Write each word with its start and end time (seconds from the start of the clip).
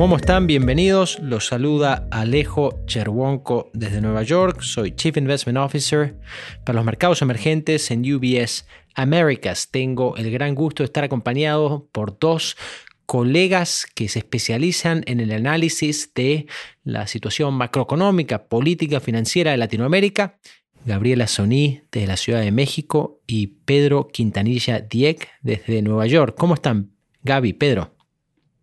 ¿Cómo 0.00 0.16
están? 0.16 0.46
Bienvenidos. 0.46 1.18
Los 1.20 1.48
saluda 1.48 2.08
Alejo 2.10 2.86
Cherwonko 2.86 3.70
desde 3.74 4.00
Nueva 4.00 4.22
York. 4.22 4.62
Soy 4.62 4.92
Chief 4.92 5.14
Investment 5.14 5.58
Officer 5.58 6.16
para 6.64 6.76
los 6.76 6.86
mercados 6.86 7.20
emergentes 7.20 7.90
en 7.90 8.10
UBS 8.10 8.66
Americas. 8.94 9.68
Tengo 9.70 10.16
el 10.16 10.30
gran 10.30 10.54
gusto 10.54 10.82
de 10.82 10.86
estar 10.86 11.04
acompañado 11.04 11.86
por 11.92 12.18
dos 12.18 12.56
colegas 13.04 13.86
que 13.94 14.08
se 14.08 14.20
especializan 14.20 15.02
en 15.04 15.20
el 15.20 15.32
análisis 15.32 16.14
de 16.14 16.46
la 16.82 17.06
situación 17.06 17.52
macroeconómica, 17.52 18.48
política, 18.48 19.00
financiera 19.00 19.50
de 19.50 19.58
Latinoamérica. 19.58 20.38
Gabriela 20.86 21.26
Soní 21.26 21.82
desde 21.92 22.06
la 22.06 22.16
Ciudad 22.16 22.40
de 22.40 22.52
México 22.52 23.20
y 23.26 23.48
Pedro 23.66 24.08
Quintanilla 24.08 24.80
Dieck 24.80 25.28
desde 25.42 25.82
Nueva 25.82 26.06
York. 26.06 26.36
¿Cómo 26.38 26.54
están, 26.54 26.92
Gaby, 27.22 27.52
Pedro? 27.52 27.99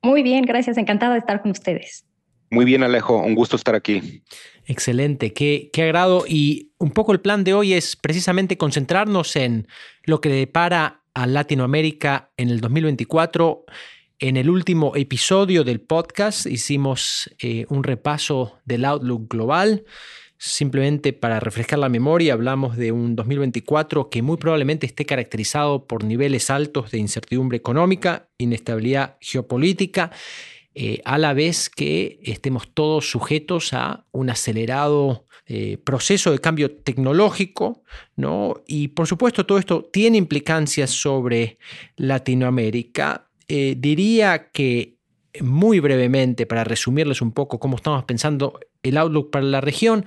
Muy 0.02 0.24
bien, 0.24 0.44
gracias. 0.44 0.78
Encantada 0.78 1.14
de 1.14 1.20
estar 1.20 1.42
con 1.42 1.52
ustedes. 1.52 2.06
Muy 2.50 2.66
bien, 2.66 2.84
Alejo. 2.84 3.18
Un 3.18 3.36
gusto 3.36 3.56
estar 3.56 3.76
aquí. 3.76 4.23
Excelente, 4.66 5.34
qué, 5.34 5.70
qué 5.73 5.84
agrado. 5.84 6.26
Y 6.28 6.72
un 6.78 6.92
poco 6.92 7.12
el 7.12 7.20
plan 7.20 7.44
de 7.44 7.54
hoy 7.54 7.73
es 7.73 7.96
precisamente 7.96 8.58
concentrarnos 8.58 9.36
en 9.36 9.68
lo 10.04 10.22
que 10.22 10.30
depara 10.30 11.02
a 11.14 11.26
Latinoamérica 11.26 12.32
en 12.38 12.50
el 12.50 12.62
2024. 12.62 13.66
En 14.20 14.36
el 14.36 14.50
último 14.50 14.96
episodio 14.96 15.64
del 15.64 15.80
podcast 15.80 16.48
hicimos 16.48 17.30
eh, 17.40 17.66
un 17.70 17.84
repaso 17.84 18.59
del 18.66 18.86
outlook 18.86 19.30
global. 19.30 19.84
Simplemente 20.40 21.14
para 21.14 21.40
refrescar 21.40 21.80
la 21.80 21.90
memoria, 21.90 22.34
hablamos 22.34 22.78
de 22.78 22.91
un 22.91 23.16
2024 23.16 24.09
que 24.09 24.22
muy 24.22 24.38
probablemente 24.38 24.86
esté 24.86 25.05
caracterizado 25.05 25.88
por 25.88 26.04
niveles 26.04 26.52
altos 26.52 26.92
de 26.92 27.00
incertidumbre 27.00 27.58
económica, 27.58 28.30
inestabilidad 28.38 29.17
geopolítica, 29.20 30.11
eh, 30.76 31.02
a 31.06 31.17
la 31.17 31.34
vez 31.34 31.72
que 31.72 32.20
estemos 32.22 32.72
todos 32.72 33.09
sujetos 33.09 33.73
a 33.73 34.06
un 34.11 34.30
acelerado 34.30 35.26
eh, 35.48 35.80
proceso 35.84 36.31
de 36.31 36.38
cambio 36.38 36.70
tecnológico, 36.70 37.81
¿no? 38.16 38.61
Y 38.67 38.89
por 38.89 39.08
supuesto 39.08 39.44
todo 39.48 39.58
esto 39.58 39.89
tiene 39.92 40.17
implicancias 40.17 40.92
sobre 40.92 41.58
Latinoamérica. 41.95 43.28
Eh, 43.48 43.73
diría 43.76 44.52
que 44.52 44.98
muy 45.42 45.80
brevemente, 45.80 46.45
para 46.45 46.64
resumirles 46.64 47.22
un 47.22 47.31
poco 47.31 47.59
cómo 47.59 47.78
estamos 47.78 48.04
pensando 48.04 48.59
el 48.83 48.98
outlook 48.98 49.31
para 49.31 49.45
la 49.45 49.61
región, 49.61 50.06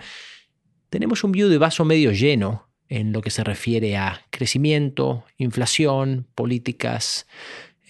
tenemos 0.90 1.24
un 1.24 1.32
view 1.32 1.48
de 1.48 1.58
vaso 1.58 1.84
medio 1.84 2.12
lleno 2.12 2.68
en 2.88 3.12
lo 3.12 3.22
que 3.22 3.30
se 3.30 3.44
refiere 3.44 3.96
a 3.96 4.26
crecimiento, 4.30 5.24
inflación, 5.38 6.26
políticas 6.34 7.26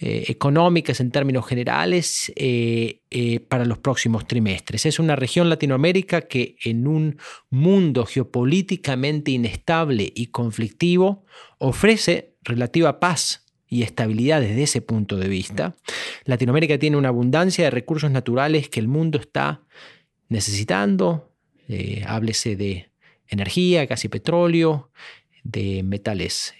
eh, 0.03 0.25
económicas 0.29 0.99
en 0.99 1.11
términos 1.11 1.45
generales 1.45 2.31
eh, 2.35 3.01
eh, 3.11 3.39
para 3.39 3.65
los 3.65 3.79
próximos 3.79 4.27
trimestres. 4.27 4.87
Es 4.87 4.97
una 4.99 5.15
región 5.15 5.49
Latinoamérica 5.49 6.21
que 6.21 6.55
en 6.63 6.87
un 6.87 7.19
mundo 7.49 8.05
geopolíticamente 8.05 9.29
inestable 9.29 10.11
y 10.15 10.27
conflictivo 10.27 11.25
ofrece 11.59 12.35
relativa 12.43 12.99
paz 12.99 13.45
y 13.67 13.83
estabilidad 13.83 14.41
desde 14.41 14.63
ese 14.63 14.81
punto 14.81 15.17
de 15.17 15.27
vista. 15.27 15.75
Latinoamérica 16.25 16.79
tiene 16.79 16.97
una 16.97 17.09
abundancia 17.09 17.65
de 17.65 17.71
recursos 17.71 18.09
naturales 18.09 18.69
que 18.69 18.79
el 18.79 18.87
mundo 18.87 19.19
está 19.19 19.61
necesitando. 20.29 21.31
háblese 22.07 22.55
de 22.55 22.90
energía, 23.31 23.85
gas 23.87 24.05
y 24.05 24.09
petróleo, 24.09 24.91
de 25.43 25.81
metales 25.81 26.53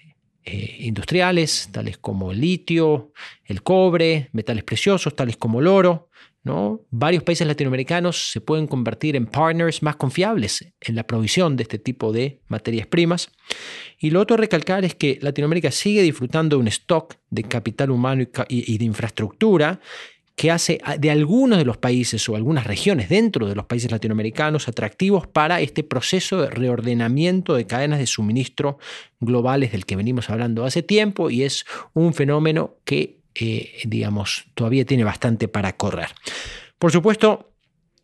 eh, 0.44 0.78
industriales, 0.80 1.68
tales 1.70 1.98
como 1.98 2.32
el 2.32 2.40
litio, 2.40 3.12
el 3.44 3.62
cobre, 3.62 4.28
metales 4.32 4.64
preciosos, 4.64 5.14
tales 5.14 5.36
como 5.36 5.60
el 5.60 5.68
oro. 5.68 6.08
Varios 6.90 7.22
países 7.22 7.46
latinoamericanos 7.46 8.32
se 8.32 8.40
pueden 8.40 8.66
convertir 8.66 9.14
en 9.14 9.26
partners 9.26 9.80
más 9.82 9.94
confiables 9.94 10.66
en 10.80 10.96
la 10.96 11.04
provisión 11.04 11.56
de 11.56 11.62
este 11.62 11.78
tipo 11.78 12.12
de 12.12 12.40
materias 12.48 12.88
primas. 12.88 13.30
Y 13.96 14.10
lo 14.10 14.20
otro 14.20 14.34
a 14.34 14.38
recalcar 14.38 14.84
es 14.84 14.96
que 14.96 15.20
Latinoamérica 15.22 15.70
sigue 15.70 16.02
disfrutando 16.02 16.56
de 16.56 16.60
un 16.62 16.68
stock 16.68 17.14
de 17.30 17.44
capital 17.44 17.92
humano 17.92 18.24
y 18.48 18.78
de 18.78 18.84
infraestructura 18.84 19.78
que 20.36 20.50
hace 20.50 20.80
de 20.98 21.10
algunos 21.10 21.58
de 21.58 21.64
los 21.64 21.76
países 21.76 22.26
o 22.28 22.36
algunas 22.36 22.66
regiones 22.66 23.08
dentro 23.08 23.46
de 23.46 23.54
los 23.54 23.66
países 23.66 23.90
latinoamericanos 23.90 24.68
atractivos 24.68 25.26
para 25.26 25.60
este 25.60 25.82
proceso 25.82 26.40
de 26.40 26.50
reordenamiento 26.50 27.54
de 27.54 27.66
cadenas 27.66 27.98
de 27.98 28.06
suministro 28.06 28.78
globales 29.20 29.72
del 29.72 29.86
que 29.86 29.96
venimos 29.96 30.30
hablando 30.30 30.64
hace 30.64 30.82
tiempo 30.82 31.30
y 31.30 31.42
es 31.42 31.64
un 31.92 32.14
fenómeno 32.14 32.76
que, 32.84 33.20
eh, 33.34 33.72
digamos, 33.84 34.46
todavía 34.54 34.84
tiene 34.84 35.04
bastante 35.04 35.48
para 35.48 35.76
correr. 35.76 36.08
Por 36.78 36.90
supuesto, 36.92 37.52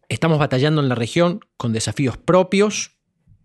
estamos 0.09 0.38
batallando 0.38 0.81
en 0.81 0.88
la 0.88 0.94
región 0.94 1.41
con 1.56 1.72
desafíos 1.72 2.19
propios, 2.19 2.93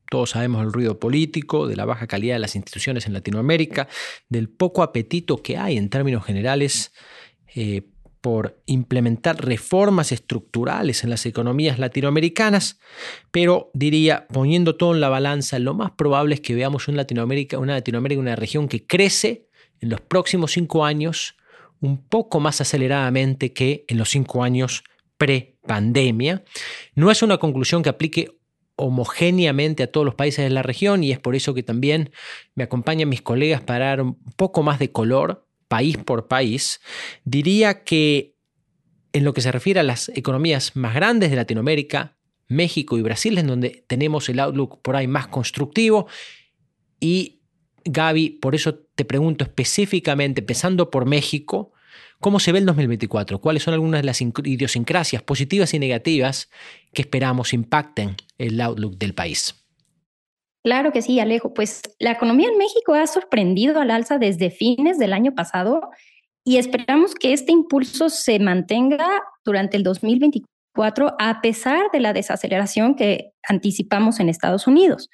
todos 0.10 0.32
sabemos 0.32 0.62
el 0.64 0.72
ruido 0.72 1.00
político, 1.00 1.68
de 1.68 1.76
la 1.76 1.86
baja 1.86 2.06
calidad 2.06 2.36
de 2.36 2.40
las 2.40 2.56
instituciones 2.56 3.08
en 3.08 3.14
Latinoamérica, 3.14 3.88
del 4.30 4.50
poco 4.50 4.84
apetito 4.84 5.42
que 5.42 5.58
hay 5.58 5.78
en 5.78 5.90
términos 5.90 6.24
generales 6.24 6.92
eh, 7.56 7.93
por 8.24 8.58
implementar 8.68 9.44
reformas 9.46 10.14
estructurales 10.14 11.04
en 11.04 11.10
las 11.10 11.26
economías 11.26 11.78
latinoamericanas, 11.78 12.80
pero 13.32 13.70
diría, 13.74 14.28
poniendo 14.32 14.78
todo 14.78 14.94
en 14.94 15.02
la 15.02 15.10
balanza, 15.10 15.60
lo 15.60 15.74
más 15.74 15.92
probable 15.92 16.36
es 16.36 16.40
que 16.40 16.56
veamos 16.56 16.88
una 16.88 16.96
Latinoamérica, 16.96 17.60
una 17.60 17.74
Latinoamérica, 17.74 18.22
una 18.22 18.38
región 18.38 18.70
que 18.70 18.88
crece 18.88 19.50
en 19.82 19.90
los 19.90 20.00
próximos 20.00 20.54
cinco 20.54 20.86
años 20.86 21.36
un 21.82 22.02
poco 22.02 22.40
más 22.40 22.62
aceleradamente 22.62 23.52
que 23.52 23.84
en 23.90 23.98
los 23.98 24.12
cinco 24.12 24.42
años 24.42 24.86
pre-pandemia. 25.18 26.46
No 26.96 27.12
es 27.12 27.24
una 27.24 27.40
conclusión 27.40 27.84
que 27.84 27.90
aplique 27.90 28.40
homogéneamente 28.78 29.84
a 29.84 29.92
todos 29.92 30.06
los 30.06 30.16
países 30.16 30.46
de 30.46 30.50
la 30.50 30.64
región 30.64 31.04
y 31.04 31.12
es 31.12 31.20
por 31.20 31.36
eso 31.36 31.54
que 31.54 31.62
también 31.62 32.12
me 32.56 32.64
acompañan 32.64 33.10
mis 33.10 33.22
colegas 33.22 33.62
para 33.62 33.88
dar 33.88 34.02
un 34.02 34.16
poco 34.38 34.64
más 34.64 34.80
de 34.80 34.94
color 34.94 35.46
país 35.74 35.98
por 35.98 36.28
país, 36.28 36.82
diría 37.26 37.84
que 37.84 38.36
en 39.12 39.24
lo 39.24 39.34
que 39.34 39.42
se 39.42 39.52
refiere 39.52 39.80
a 39.80 39.84
las 39.84 40.10
economías 40.10 40.76
más 40.76 40.94
grandes 40.94 41.32
de 41.32 41.36
Latinoamérica, 41.36 42.16
México 42.48 42.96
y 42.96 43.02
Brasil, 43.02 43.36
es 43.40 43.48
donde 43.48 43.84
tenemos 43.88 44.30
el 44.30 44.40
outlook 44.40 44.84
por 44.84 44.96
ahí 44.96 45.08
más 45.08 45.30
constructivo. 45.30 46.06
Y 47.00 47.42
Gaby, 47.86 48.38
por 48.40 48.54
eso 48.54 48.76
te 48.94 49.04
pregunto 49.04 49.44
específicamente, 49.44 50.42
empezando 50.42 50.92
por 50.92 51.08
México, 51.08 51.72
¿cómo 52.20 52.40
se 52.40 52.52
ve 52.52 52.60
el 52.60 52.68
2024? 52.68 53.42
¿Cuáles 53.42 53.64
son 53.64 53.74
algunas 53.74 54.02
de 54.02 54.06
las 54.06 54.22
idiosincrasias 54.22 55.24
positivas 55.24 55.74
y 55.74 55.80
negativas 55.80 56.52
que 56.94 57.02
esperamos 57.02 57.52
impacten 57.52 58.16
el 58.38 58.62
outlook 58.62 59.00
del 59.00 59.16
país? 59.16 59.63
Claro 60.64 60.94
que 60.94 61.02
sí, 61.02 61.20
Alejo. 61.20 61.54
Pues 61.54 61.82
la 62.00 62.12
economía 62.12 62.48
en 62.48 62.58
México 62.58 62.94
ha 62.94 63.06
sorprendido 63.06 63.80
al 63.80 63.92
alza 63.92 64.18
desde 64.18 64.50
fines 64.50 64.98
del 64.98 65.14
año 65.14 65.34
pasado 65.36 65.82
y 66.46 66.58
esperamos 66.58 67.16
que 67.16 67.34
este 67.34 67.52
impulso 67.52 68.10
se 68.10 68.40
mantenga 68.40 69.24
durante 69.44 69.78
el 69.78 69.84
2024 69.84 71.16
a 71.20 71.42
pesar 71.42 71.92
de 71.92 72.00
la 72.00 72.14
desaceleración 72.14 72.96
que 72.96 73.32
anticipamos 73.48 74.20
en 74.20 74.30
Estados 74.30 74.68
Unidos. 74.68 75.10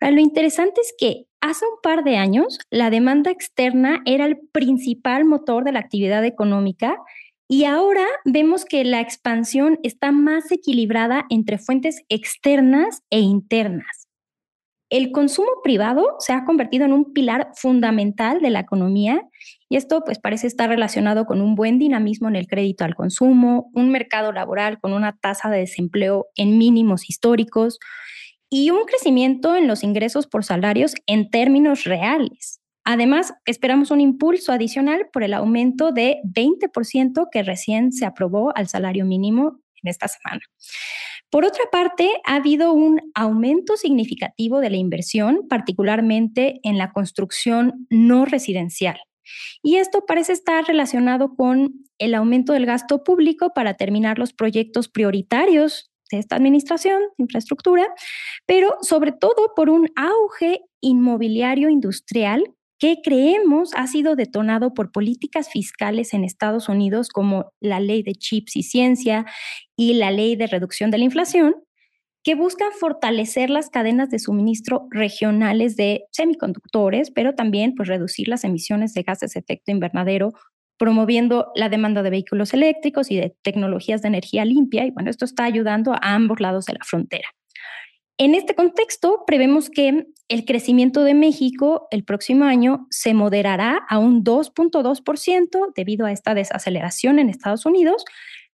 lo 0.00 0.20
interesante 0.20 0.80
es 0.80 0.94
que 0.96 1.26
hace 1.40 1.64
un 1.66 1.80
par 1.82 2.04
de 2.04 2.16
años 2.16 2.58
la 2.70 2.90
demanda 2.90 3.30
externa 3.30 4.02
era 4.06 4.26
el 4.26 4.38
principal 4.52 5.24
motor 5.24 5.64
de 5.64 5.72
la 5.72 5.80
actividad 5.80 6.24
económica 6.24 6.96
y 7.48 7.64
ahora 7.64 8.06
vemos 8.24 8.64
que 8.64 8.84
la 8.84 9.00
expansión 9.00 9.78
está 9.82 10.12
más 10.12 10.50
equilibrada 10.50 11.24
entre 11.30 11.58
fuentes 11.58 12.02
externas 12.08 13.02
e 13.10 13.20
internas. 13.20 14.03
El 14.94 15.10
consumo 15.10 15.48
privado 15.64 16.06
se 16.20 16.32
ha 16.32 16.44
convertido 16.44 16.84
en 16.84 16.92
un 16.92 17.12
pilar 17.12 17.50
fundamental 17.56 18.40
de 18.40 18.50
la 18.50 18.60
economía 18.60 19.28
y 19.68 19.74
esto 19.74 20.02
pues 20.04 20.20
parece 20.20 20.46
estar 20.46 20.68
relacionado 20.68 21.26
con 21.26 21.40
un 21.40 21.56
buen 21.56 21.80
dinamismo 21.80 22.28
en 22.28 22.36
el 22.36 22.46
crédito 22.46 22.84
al 22.84 22.94
consumo, 22.94 23.72
un 23.74 23.90
mercado 23.90 24.30
laboral 24.30 24.78
con 24.78 24.92
una 24.92 25.18
tasa 25.20 25.50
de 25.50 25.58
desempleo 25.58 26.26
en 26.36 26.58
mínimos 26.58 27.10
históricos 27.10 27.80
y 28.48 28.70
un 28.70 28.84
crecimiento 28.84 29.56
en 29.56 29.66
los 29.66 29.82
ingresos 29.82 30.28
por 30.28 30.44
salarios 30.44 30.94
en 31.08 31.28
términos 31.28 31.82
reales. 31.82 32.60
Además, 32.84 33.34
esperamos 33.46 33.90
un 33.90 34.00
impulso 34.00 34.52
adicional 34.52 35.08
por 35.12 35.24
el 35.24 35.34
aumento 35.34 35.90
de 35.90 36.20
20% 36.22 37.26
que 37.32 37.42
recién 37.42 37.90
se 37.90 38.06
aprobó 38.06 38.56
al 38.56 38.68
salario 38.68 39.06
mínimo 39.06 39.58
en 39.82 39.90
esta 39.90 40.06
semana. 40.06 40.42
Por 41.34 41.44
otra 41.44 41.64
parte, 41.72 42.08
ha 42.22 42.36
habido 42.36 42.72
un 42.72 43.10
aumento 43.12 43.76
significativo 43.76 44.60
de 44.60 44.70
la 44.70 44.76
inversión, 44.76 45.48
particularmente 45.48 46.60
en 46.62 46.78
la 46.78 46.92
construcción 46.92 47.88
no 47.90 48.24
residencial. 48.24 49.00
Y 49.60 49.78
esto 49.78 50.06
parece 50.06 50.32
estar 50.32 50.64
relacionado 50.64 51.34
con 51.34 51.74
el 51.98 52.14
aumento 52.14 52.52
del 52.52 52.66
gasto 52.66 53.02
público 53.02 53.50
para 53.52 53.74
terminar 53.74 54.16
los 54.16 54.32
proyectos 54.32 54.88
prioritarios 54.88 55.90
de 56.12 56.20
esta 56.20 56.36
administración 56.36 57.02
infraestructura, 57.18 57.84
pero 58.46 58.76
sobre 58.82 59.10
todo 59.10 59.54
por 59.56 59.70
un 59.70 59.88
auge 59.96 60.60
inmobiliario 60.80 61.68
industrial 61.68 62.44
que 62.84 63.00
creemos 63.02 63.70
ha 63.76 63.86
sido 63.86 64.14
detonado 64.14 64.74
por 64.74 64.92
políticas 64.92 65.48
fiscales 65.48 66.12
en 66.12 66.22
Estados 66.22 66.68
Unidos 66.68 67.08
como 67.08 67.50
la 67.58 67.80
ley 67.80 68.02
de 68.02 68.14
chips 68.14 68.56
y 68.56 68.62
ciencia 68.62 69.24
y 69.74 69.94
la 69.94 70.10
ley 70.10 70.36
de 70.36 70.48
reducción 70.48 70.90
de 70.90 70.98
la 70.98 71.04
inflación, 71.04 71.54
que 72.22 72.34
buscan 72.34 72.72
fortalecer 72.78 73.48
las 73.48 73.70
cadenas 73.70 74.10
de 74.10 74.18
suministro 74.18 74.86
regionales 74.90 75.76
de 75.76 76.04
semiconductores, 76.10 77.10
pero 77.10 77.34
también 77.34 77.74
pues, 77.74 77.88
reducir 77.88 78.28
las 78.28 78.44
emisiones 78.44 78.92
de 78.92 79.02
gases 79.02 79.32
de 79.32 79.40
efecto 79.40 79.70
invernadero, 79.70 80.34
promoviendo 80.76 81.52
la 81.54 81.70
demanda 81.70 82.02
de 82.02 82.10
vehículos 82.10 82.52
eléctricos 82.52 83.10
y 83.10 83.16
de 83.16 83.34
tecnologías 83.40 84.02
de 84.02 84.08
energía 84.08 84.44
limpia. 84.44 84.84
Y 84.84 84.90
bueno, 84.90 85.08
esto 85.08 85.24
está 85.24 85.44
ayudando 85.44 85.94
a 85.94 86.00
ambos 86.02 86.38
lados 86.38 86.66
de 86.66 86.74
la 86.74 86.84
frontera. 86.84 87.30
En 88.16 88.36
este 88.36 88.54
contexto, 88.54 89.24
prevemos 89.26 89.70
que 89.70 90.06
el 90.28 90.44
crecimiento 90.44 91.02
de 91.02 91.14
México 91.14 91.88
el 91.90 92.04
próximo 92.04 92.44
año 92.44 92.86
se 92.90 93.12
moderará 93.12 93.84
a 93.88 93.98
un 93.98 94.22
2.2% 94.22 95.72
debido 95.74 96.06
a 96.06 96.12
esta 96.12 96.34
desaceleración 96.34 97.18
en 97.18 97.28
Estados 97.28 97.66
Unidos, 97.66 98.04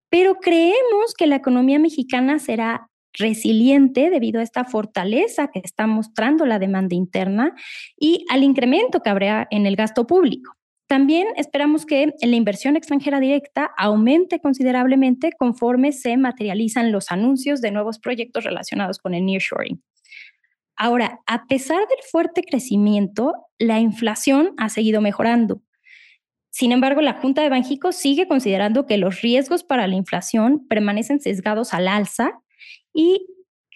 pero 0.09 0.37
creemos 0.37 1.15
que 1.17 1.27
la 1.27 1.37
economía 1.37 1.79
mexicana 1.79 2.39
será 2.39 2.89
resiliente 3.13 4.09
debido 4.09 4.41
a 4.41 4.45
esta 4.45 4.65
fortaleza 4.65 5.49
que 5.49 5.61
está 5.63 5.87
mostrando 5.87 6.47
la 6.47 6.59
demanda 6.59 6.95
interna 6.95 7.55
y 7.99 8.25
al 8.31 8.43
incremento 8.43 9.01
que 9.01 9.11
habrá 9.11 9.47
en 9.51 9.67
el 9.67 9.77
gasto 9.77 10.07
público. 10.07 10.55
También 10.91 11.29
esperamos 11.37 11.87
que 11.87 12.15
la 12.21 12.35
inversión 12.35 12.75
extranjera 12.75 13.21
directa 13.21 13.71
aumente 13.79 14.41
considerablemente 14.41 15.31
conforme 15.39 15.93
se 15.93 16.17
materializan 16.17 16.91
los 16.91 17.13
anuncios 17.13 17.61
de 17.61 17.71
nuevos 17.71 18.01
proyectos 18.01 18.43
relacionados 18.43 18.99
con 18.99 19.15
el 19.15 19.25
nearshoring. 19.25 19.81
Ahora, 20.75 21.21
a 21.29 21.47
pesar 21.47 21.79
del 21.79 22.01
fuerte 22.11 22.43
crecimiento, 22.43 23.35
la 23.61 23.79
inflación 23.79 24.53
ha 24.57 24.69
seguido 24.69 25.01
mejorando. 25.01 25.63
Sin 26.51 26.73
embargo, 26.73 27.03
la 27.03 27.21
Junta 27.21 27.43
de 27.43 27.51
Banjico 27.51 27.93
sigue 27.93 28.27
considerando 28.27 28.87
que 28.87 28.99
los 28.99 29.21
riesgos 29.21 29.63
para 29.63 29.87
la 29.87 29.95
inflación 29.95 30.67
permanecen 30.67 31.21
sesgados 31.21 31.73
al 31.73 31.87
alza 31.87 32.33
y 32.93 33.29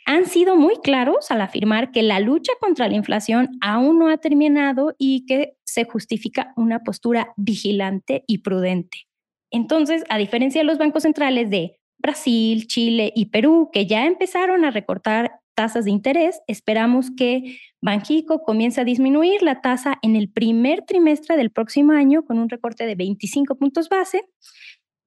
han 0.06 0.26
sido 0.26 0.56
muy 0.56 0.76
claros 0.82 1.30
al 1.30 1.40
afirmar 1.40 1.90
que 1.90 2.02
la 2.02 2.20
lucha 2.20 2.52
contra 2.60 2.88
la 2.88 2.94
inflación 2.94 3.50
aún 3.60 3.98
no 3.98 4.08
ha 4.08 4.18
terminado 4.18 4.94
y 4.98 5.24
que 5.26 5.56
se 5.64 5.84
justifica 5.84 6.52
una 6.56 6.80
postura 6.80 7.32
vigilante 7.36 8.24
y 8.26 8.38
prudente. 8.38 9.06
Entonces, 9.50 10.04
a 10.08 10.18
diferencia 10.18 10.60
de 10.60 10.66
los 10.66 10.78
bancos 10.78 11.04
centrales 11.04 11.48
de 11.48 11.78
Brasil, 11.98 12.66
Chile 12.66 13.12
y 13.14 13.26
Perú, 13.26 13.70
que 13.72 13.86
ya 13.86 14.04
empezaron 14.06 14.64
a 14.64 14.70
recortar 14.70 15.40
tasas 15.54 15.84
de 15.84 15.92
interés, 15.92 16.40
esperamos 16.48 17.10
que 17.16 17.58
Banjico 17.80 18.42
comience 18.42 18.80
a 18.80 18.84
disminuir 18.84 19.42
la 19.42 19.60
tasa 19.60 19.98
en 20.02 20.16
el 20.16 20.28
primer 20.28 20.82
trimestre 20.82 21.36
del 21.36 21.50
próximo 21.50 21.92
año 21.92 22.24
con 22.24 22.38
un 22.38 22.48
recorte 22.48 22.86
de 22.86 22.94
25 22.94 23.54
puntos 23.56 23.88
base 23.88 24.22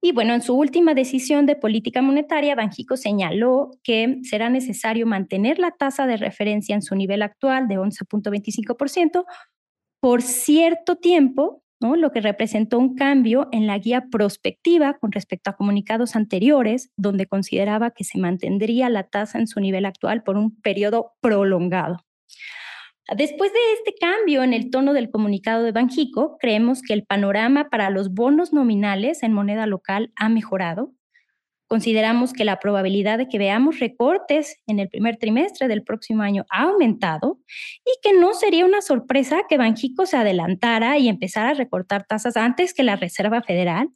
y 0.07 0.13
bueno, 0.13 0.33
en 0.33 0.41
su 0.41 0.55
última 0.55 0.93
decisión 0.93 1.45
de 1.45 1.57
política 1.57 2.01
monetaria, 2.01 2.55
Banjico 2.55 2.95
señaló 2.95 3.71
que 3.83 4.19
será 4.23 4.49
necesario 4.49 5.05
mantener 5.05 5.59
la 5.59 5.71
tasa 5.71 6.07
de 6.07 6.15
referencia 6.15 6.75
en 6.75 6.81
su 6.81 6.95
nivel 6.95 7.21
actual 7.21 7.67
de 7.67 7.77
11.25% 7.77 9.25
por 9.99 10.21
cierto 10.21 10.95
tiempo, 10.95 11.61
lo 11.81 12.11
que 12.13 12.21
representó 12.21 12.79
un 12.79 12.95
cambio 12.95 13.49
en 13.51 13.67
la 13.67 13.77
guía 13.79 14.05
prospectiva 14.09 14.97
con 14.97 15.11
respecto 15.11 15.49
a 15.49 15.57
comunicados 15.57 16.15
anteriores, 16.15 16.89
donde 16.95 17.25
consideraba 17.25 17.91
que 17.91 18.05
se 18.05 18.17
mantendría 18.17 18.89
la 18.89 19.03
tasa 19.03 19.39
en 19.39 19.47
su 19.47 19.59
nivel 19.59 19.85
actual 19.85 20.23
por 20.23 20.37
un 20.37 20.55
periodo 20.61 21.15
prolongado. 21.19 22.06
Después 23.15 23.53
de 23.53 23.59
este 23.77 23.95
cambio 23.97 24.43
en 24.43 24.53
el 24.53 24.69
tono 24.69 24.91
del 24.91 25.09
comunicado 25.09 25.63
de 25.63 25.71
Banjico, 25.71 26.37
creemos 26.39 26.81
que 26.81 26.93
el 26.93 27.05
panorama 27.05 27.69
para 27.69 27.89
los 27.89 28.13
bonos 28.13 28.51
nominales 28.51 29.23
en 29.23 29.31
moneda 29.31 29.65
local 29.65 30.11
ha 30.17 30.27
mejorado. 30.27 30.91
Consideramos 31.67 32.33
que 32.33 32.43
la 32.43 32.59
probabilidad 32.59 33.17
de 33.17 33.29
que 33.29 33.37
veamos 33.37 33.79
recortes 33.79 34.61
en 34.67 34.79
el 34.79 34.89
primer 34.89 35.17
trimestre 35.17 35.69
del 35.69 35.83
próximo 35.83 36.21
año 36.21 36.45
ha 36.49 36.63
aumentado 36.63 37.39
y 37.85 37.91
que 38.01 38.17
no 38.17 38.33
sería 38.33 38.65
una 38.65 38.81
sorpresa 38.81 39.43
que 39.47 39.57
Banjico 39.57 40.05
se 40.05 40.17
adelantara 40.17 40.97
y 40.97 41.07
empezara 41.07 41.49
a 41.49 41.53
recortar 41.53 42.05
tasas 42.05 42.35
antes 42.35 42.73
que 42.73 42.83
la 42.83 42.97
Reserva 42.97 43.41
Federal, 43.41 43.89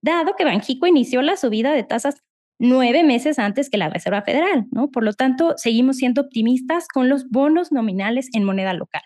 dado 0.00 0.34
que 0.36 0.44
Banjico 0.44 0.86
inició 0.86 1.22
la 1.22 1.36
subida 1.36 1.72
de 1.72 1.84
tasas 1.84 2.22
nueve 2.58 3.04
meses 3.04 3.38
antes 3.38 3.70
que 3.70 3.78
la 3.78 3.88
Reserva 3.88 4.22
Federal, 4.22 4.66
¿no? 4.70 4.90
Por 4.90 5.04
lo 5.04 5.12
tanto, 5.12 5.54
seguimos 5.56 5.96
siendo 5.96 6.22
optimistas 6.22 6.88
con 6.88 7.08
los 7.08 7.28
bonos 7.28 7.72
nominales 7.72 8.28
en 8.32 8.44
moneda 8.44 8.72
local. 8.72 9.02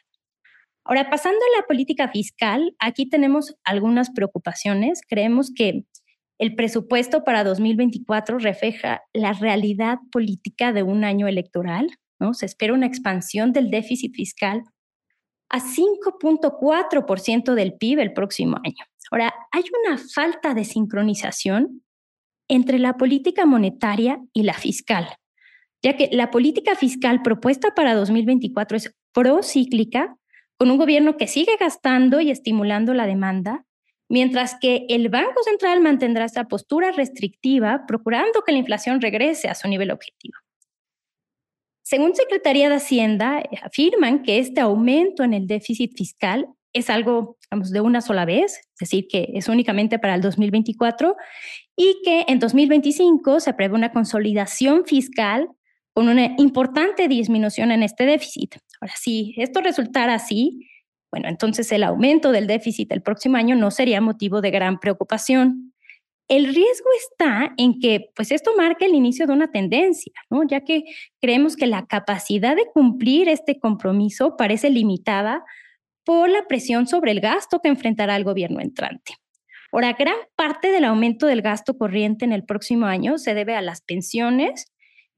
Ahora, 0.85 1.11
pasando 1.11 1.39
a 1.39 1.61
la 1.61 1.67
política 1.67 2.09
fiscal, 2.09 2.75
aquí 2.79 3.09
tenemos 3.09 3.55
algunas 3.63 4.11
preocupaciones. 4.11 5.01
Creemos 5.09 5.53
que 5.55 5.85
el 6.39 6.57
presupuesto 6.57 7.23
para 7.23 7.45
2024 7.45 8.39
refleja 8.39 9.03
la 9.13 9.33
realidad 9.33 9.99
política 10.11 10.73
de 10.73 10.83
un 10.83 11.05
año 11.05 11.29
electoral, 11.29 11.89
¿no? 12.19 12.35
Se 12.35 12.47
espera 12.47 12.75
una 12.75 12.87
expansión 12.87 13.53
del 13.53 13.71
déficit 13.71 14.15
fiscal 14.15 14.65
a 15.51 15.61
5.4% 15.61 17.55
del 17.55 17.75
PIB 17.75 18.01
el 18.01 18.13
próximo 18.13 18.57
año. 18.65 18.85
Ahora, 19.13 19.33
hay 19.53 19.65
una 19.85 19.99
falta 19.99 20.55
de 20.55 20.65
sincronización 20.65 21.83
entre 22.55 22.79
la 22.79 22.99
política 22.99 23.47
monetaria 23.47 24.21
y 24.35 24.43
la 24.43 24.53
fiscal, 24.53 25.09
ya 25.83 25.97
que 25.97 26.11
la 26.13 26.31
política 26.31 26.75
fiscal 26.75 27.23
propuesta 27.23 27.75
para 27.75 27.95
2024 27.95 28.77
es 28.77 28.95
procíclica, 29.13 30.17
con 30.59 30.71
un 30.71 30.77
gobierno 30.77 31.17
que 31.17 31.27
sigue 31.27 31.57
gastando 31.59 32.21
y 32.21 32.31
estimulando 32.31 32.93
la 32.93 33.07
demanda, 33.07 33.65
mientras 34.11 34.55
que 34.61 34.85
el 34.91 35.09
Banco 35.09 35.43
Central 35.43 35.81
mantendrá 35.81 36.27
esta 36.27 36.45
postura 36.45 36.93
restrictiva, 36.93 37.85
procurando 37.89 38.43
que 38.43 38.53
la 38.53 38.59
inflación 38.59 39.01
regrese 39.01 39.49
a 39.49 39.55
su 39.55 39.67
nivel 39.67 39.91
objetivo. 39.91 40.35
Según 41.83 42.15
Secretaría 42.15 42.69
de 42.69 42.77
Hacienda, 42.77 43.43
afirman 43.63 44.23
que 44.23 44.39
este 44.39 44.61
aumento 44.61 45.25
en 45.25 45.33
el 45.33 45.47
déficit 45.47 45.97
fiscal 45.97 46.49
es 46.75 46.91
algo, 46.91 47.39
de 47.51 47.81
una 47.81 48.01
sola 48.01 48.25
vez, 48.25 48.59
es 48.59 48.79
decir, 48.79 49.07
que 49.09 49.31
es 49.35 49.49
únicamente 49.49 49.99
para 49.99 50.15
el 50.15 50.21
2024 50.21 51.17
y 51.77 52.01
que 52.05 52.25
en 52.29 52.39
2025 52.39 53.41
se 53.41 53.55
prevé 53.55 53.75
una 53.75 53.93
consolidación 53.93 54.85
fiscal 54.85 55.49
con 55.95 56.09
una 56.09 56.35
importante 56.39 57.09
disminución 57.09 57.71
en 57.71 57.83
este 57.83 58.07
déficit. 58.07 58.57
Ahora, 58.81 58.95
si 58.97 59.35
esto 59.37 59.61
resultara 59.61 60.15
así, 60.15 60.69
bueno, 61.11 61.29
entonces 61.29 61.71
el 61.73 61.83
aumento 61.83 62.33
del 62.33 62.47
déficit 62.47 62.91
el 62.93 63.03
próximo 63.03 63.37
año 63.37 63.55
no 63.55 63.71
sería 63.71 64.01
motivo 64.01 64.41
de 64.41 64.51
gran 64.51 64.81
preocupación. 64.81 65.75
El 66.29 66.47
riesgo 66.47 66.89
está 67.11 67.53
en 67.59 67.79
que 67.79 68.11
pues 68.15 68.33
esto 68.33 68.53
marque 68.57 68.87
el 68.87 68.95
inicio 68.95 69.27
de 69.27 69.35
una 69.35 69.51
tendencia, 69.51 70.13
¿no? 70.31 70.45
ya 70.45 70.63
que 70.63 70.85
creemos 71.21 71.57
que 71.57 71.67
la 71.67 71.85
capacidad 71.87 72.57
de 72.57 72.67
cumplir 72.73 73.29
este 73.29 73.59
compromiso 73.59 74.37
parece 74.39 74.71
limitada 74.71 75.45
por 76.05 76.31
la 76.31 76.47
presión 76.47 76.87
sobre 76.87 77.11
el 77.11 77.21
gasto 77.21 77.61
que 77.61 77.69
enfrentará 77.69 78.17
el 78.17 78.25
gobierno 78.25 78.61
entrante. 78.61 79.15
Ahora, 79.73 79.95
gran 79.95 80.17
parte 80.37 80.71
del 80.71 80.85
aumento 80.85 81.27
del 81.27 81.41
gasto 81.41 81.79
corriente 81.79 82.27
en 82.27 82.33
el 82.33 82.45
próximo 82.45 82.85
año 82.87 83.17
se 83.17 83.33
debe 83.33 83.57
a 83.57 83.63
las 83.63 83.81
pensiones 83.81 84.67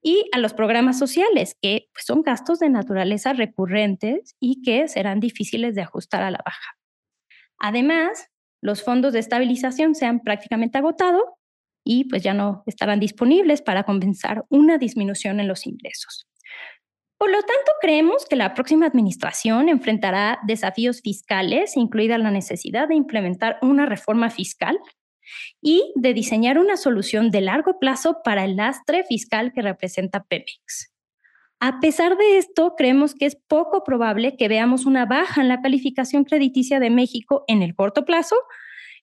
y 0.00 0.28
a 0.32 0.38
los 0.38 0.54
programas 0.54 0.99
sociales, 0.99 1.56
que 1.61 1.88
pues, 1.92 2.04
son 2.06 2.23
gastos 2.23 2.61
de 2.61 2.70
naturaleza 2.70 3.32
recurrentes 3.32 4.37
y 4.38 4.62
que 4.62 4.87
serán 4.87 5.18
difíciles 5.18 5.75
de 5.75 5.82
ajustar 5.82 6.23
a 6.23 6.30
la 6.30 6.40
baja. 6.44 6.78
Además, 7.58 8.28
los 8.61 8.82
fondos 8.84 9.12
de 9.12 9.18
estabilización 9.18 9.94
se 9.94 10.06
han 10.06 10.20
prácticamente 10.20 10.78
agotado 10.78 11.38
y 11.84 12.04
pues 12.04 12.23
ya 12.23 12.32
no 12.32 12.62
estarán 12.66 13.00
disponibles 13.00 13.61
para 13.61 13.82
compensar 13.82 14.44
una 14.50 14.78
disminución 14.78 15.40
en 15.40 15.49
los 15.49 15.66
ingresos. 15.66 16.28
Por 17.24 17.32
lo 17.32 17.38
tanto, 17.38 17.72
creemos 17.80 18.26
que 18.26 18.36
la 18.36 18.52
próxima 18.52 18.84
administración 18.84 19.70
enfrentará 19.70 20.40
desafíos 20.46 21.00
fiscales, 21.00 21.74
incluida 21.74 22.18
la 22.18 22.30
necesidad 22.30 22.86
de 22.86 22.96
implementar 22.96 23.56
una 23.62 23.86
reforma 23.86 24.28
fiscal 24.28 24.78
y 25.62 25.90
de 25.94 26.12
diseñar 26.12 26.58
una 26.58 26.76
solución 26.76 27.30
de 27.30 27.40
largo 27.40 27.78
plazo 27.78 28.18
para 28.22 28.44
el 28.44 28.56
lastre 28.56 29.04
fiscal 29.04 29.54
que 29.54 29.62
representa 29.62 30.24
Pemex. 30.24 30.92
A 31.60 31.80
pesar 31.80 32.18
de 32.18 32.36
esto, 32.36 32.74
creemos 32.76 33.14
que 33.14 33.24
es 33.24 33.38
poco 33.48 33.84
probable 33.84 34.36
que 34.36 34.48
veamos 34.48 34.84
una 34.84 35.06
baja 35.06 35.40
en 35.40 35.48
la 35.48 35.62
calificación 35.62 36.24
crediticia 36.24 36.78
de 36.78 36.90
México 36.90 37.44
en 37.48 37.62
el 37.62 37.74
corto 37.74 38.04
plazo, 38.04 38.36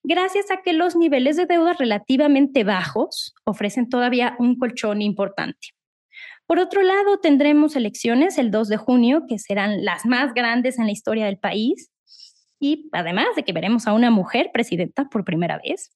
gracias 0.04 0.48
a 0.52 0.62
que 0.62 0.74
los 0.74 0.94
niveles 0.94 1.36
de 1.36 1.46
deuda 1.46 1.72
relativamente 1.72 2.62
bajos 2.62 3.34
ofrecen 3.42 3.88
todavía 3.88 4.36
un 4.38 4.56
colchón 4.60 5.02
importante. 5.02 5.74
Por 6.46 6.58
otro 6.58 6.82
lado, 6.82 7.18
tendremos 7.18 7.76
elecciones 7.76 8.38
el 8.38 8.50
2 8.50 8.68
de 8.68 8.76
junio, 8.76 9.24
que 9.28 9.38
serán 9.38 9.84
las 9.84 10.04
más 10.04 10.34
grandes 10.34 10.78
en 10.78 10.86
la 10.86 10.92
historia 10.92 11.26
del 11.26 11.38
país, 11.38 11.90
y 12.60 12.88
además 12.92 13.28
de 13.36 13.42
que 13.42 13.52
veremos 13.52 13.86
a 13.86 13.92
una 13.92 14.10
mujer 14.10 14.50
presidenta 14.52 15.08
por 15.08 15.24
primera 15.24 15.58
vez. 15.58 15.90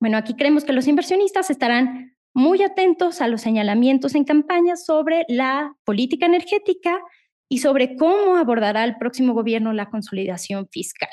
Bueno, 0.00 0.18
aquí 0.18 0.34
creemos 0.34 0.64
que 0.64 0.72
los 0.72 0.88
inversionistas 0.88 1.48
estarán 1.48 2.16
muy 2.34 2.62
atentos 2.62 3.20
a 3.20 3.28
los 3.28 3.40
señalamientos 3.40 4.14
en 4.14 4.24
campaña 4.24 4.76
sobre 4.76 5.24
la 5.28 5.74
política 5.84 6.26
energética 6.26 7.00
y 7.48 7.58
sobre 7.58 7.96
cómo 7.96 8.36
abordará 8.36 8.84
el 8.84 8.96
próximo 8.96 9.34
gobierno 9.34 9.72
la 9.72 9.90
consolidación 9.90 10.68
fiscal. 10.70 11.10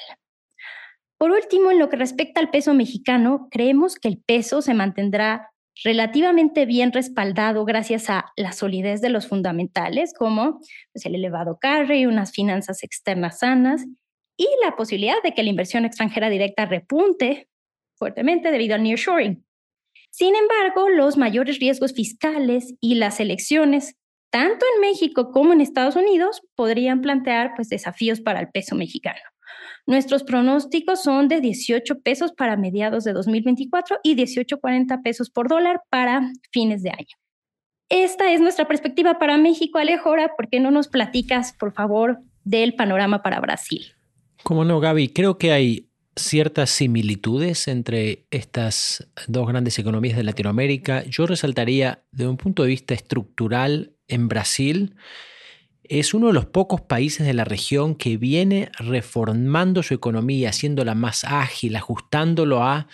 Por 1.17 1.31
último, 1.31 1.69
en 1.69 1.79
lo 1.79 1.89
que 1.89 1.97
respecta 1.97 2.39
al 2.39 2.49
peso 2.49 2.73
mexicano, 2.73 3.49
creemos 3.51 3.95
que 3.95 4.07
el 4.07 4.17
peso 4.17 4.61
se 4.61 4.73
mantendrá 4.73 5.48
relativamente 5.83 6.65
bien 6.65 6.91
respaldado 6.91 7.65
gracias 7.65 8.09
a 8.09 8.31
la 8.35 8.51
solidez 8.51 9.01
de 9.01 9.09
los 9.09 9.27
fundamentales, 9.27 10.13
como 10.17 10.59
pues, 10.93 11.05
el 11.05 11.15
elevado 11.15 11.57
carry, 11.59 12.05
unas 12.05 12.31
finanzas 12.31 12.83
externas 12.83 13.39
sanas 13.39 13.85
y 14.37 14.47
la 14.63 14.75
posibilidad 14.75 15.21
de 15.23 15.33
que 15.33 15.43
la 15.43 15.49
inversión 15.49 15.85
extranjera 15.85 16.29
directa 16.29 16.65
repunte 16.65 17.49
fuertemente 17.95 18.51
debido 18.51 18.75
al 18.75 18.83
nearshoring. 18.83 19.45
Sin 20.11 20.35
embargo, 20.35 20.89
los 20.89 21.17
mayores 21.17 21.59
riesgos 21.59 21.93
fiscales 21.93 22.73
y 22.79 22.95
las 22.95 23.19
elecciones, 23.19 23.95
tanto 24.31 24.65
en 24.75 24.81
México 24.81 25.31
como 25.31 25.53
en 25.53 25.61
Estados 25.61 25.95
Unidos, 25.95 26.41
podrían 26.55 27.01
plantear 27.01 27.51
pues, 27.55 27.69
desafíos 27.69 28.21
para 28.21 28.39
el 28.39 28.49
peso 28.49 28.75
mexicano. 28.75 29.19
Nuestros 29.89 30.21
pronósticos 30.21 31.01
son 31.01 31.27
de 31.27 31.41
18 31.41 32.01
pesos 32.01 32.31
para 32.31 32.55
mediados 32.55 33.05
de 33.05 33.11
2024 33.11 33.97
y 34.03 34.15
18.40 34.15 35.01
pesos 35.01 35.31
por 35.31 35.47
dólar 35.47 35.81
para 35.89 36.31
fines 36.51 36.83
de 36.83 36.91
año. 36.91 37.17
Esta 37.89 38.31
es 38.31 38.39
nuestra 38.39 38.67
perspectiva 38.67 39.17
para 39.17 39.39
México. 39.39 39.79
Alejora, 39.79 40.35
¿por 40.37 40.47
qué 40.47 40.59
no 40.59 40.69
nos 40.69 40.89
platicas, 40.89 41.53
por 41.53 41.73
favor, 41.73 42.19
del 42.43 42.75
panorama 42.75 43.23
para 43.23 43.39
Brasil? 43.39 43.95
Como 44.43 44.63
no, 44.63 44.79
Gaby, 44.79 45.07
creo 45.09 45.39
que 45.39 45.53
hay 45.53 45.89
ciertas 46.15 46.69
similitudes 46.69 47.67
entre 47.67 48.27
estas 48.29 49.09
dos 49.27 49.47
grandes 49.47 49.79
economías 49.79 50.17
de 50.17 50.23
Latinoamérica. 50.23 51.03
Yo 51.05 51.25
resaltaría 51.25 52.03
de 52.11 52.27
un 52.27 52.37
punto 52.37 52.61
de 52.61 52.69
vista 52.69 52.93
estructural 52.93 53.95
en 54.07 54.27
Brasil, 54.27 54.93
es 55.89 56.13
uno 56.13 56.27
de 56.27 56.33
los 56.33 56.45
pocos 56.45 56.81
países 56.81 57.25
de 57.25 57.33
la 57.33 57.43
región 57.43 57.95
que 57.95 58.17
viene 58.17 58.71
reformando 58.77 59.83
su 59.83 59.95
economía, 59.95 60.49
haciéndola 60.49 60.93
más 60.93 61.23
ágil, 61.23 61.75
ajustándolo 61.75 62.63
a 62.63 62.87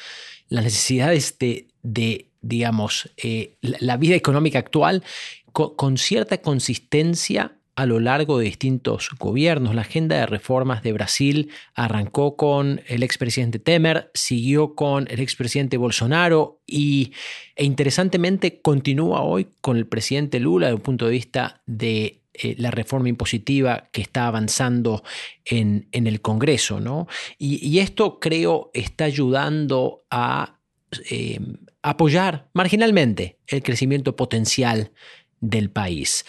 las 0.48 0.64
necesidades 0.64 1.38
de, 1.38 2.30
digamos, 2.42 3.12
eh, 3.18 3.58
la 3.62 3.98
vida 3.98 4.16
económica 4.16 4.60
actual 4.60 5.04
con, 5.52 5.98
cierta 5.98 6.42
consistencia 6.42 7.58
a 7.76 7.86
lo 7.86 8.00
largo 8.00 8.40
de 8.40 8.46
distintos 8.46 9.10
gobiernos. 9.20 9.76
La 9.76 9.82
agenda 9.82 10.16
de 10.16 10.26
reformas 10.26 10.82
de 10.82 10.94
Brasil 10.94 11.52
arrancó 11.74 12.38
con 12.38 12.82
el 12.88 13.04
expresidente 13.04 13.60
Temer, 13.60 14.12
siguió 14.14 14.76
con 14.76 15.08
el 15.10 15.20
expresidente 15.20 15.76
Bolsonaro 15.76 16.62
y, 16.66 17.12
e 17.58 17.66
interesantemente 17.66 18.62
continúa 18.62 19.22
hoy 19.22 19.48
con 19.60 19.76
el 19.76 19.88
presidente 19.88 20.40
Lula 20.40 20.68
desde 20.68 20.76
un 20.76 20.82
punto 20.82 21.06
de 21.06 21.12
vista 21.12 21.62
de 21.66 22.25
eh, 22.38 22.56
la 22.58 22.72
reforma 22.72 23.10
impositiva 23.10 23.90
que 23.92 24.02
está 24.02 24.28
avanzando 24.28 25.04
en, 25.46 25.88
el 25.92 26.22
Congreso. 26.22 26.80
¿no? 26.80 27.08
Y, 27.38 27.80
esto 27.80 28.20
creo 28.20 28.72
está 28.74 29.06
ayudando 29.06 30.06
a 30.10 30.60
eh, 31.10 31.40
apoyar 31.82 32.50
marginalmente 32.54 33.40
el 33.48 33.64
crecimiento 33.64 34.16
potencial 34.16 34.92
del 35.40 35.70
país. 35.70 36.26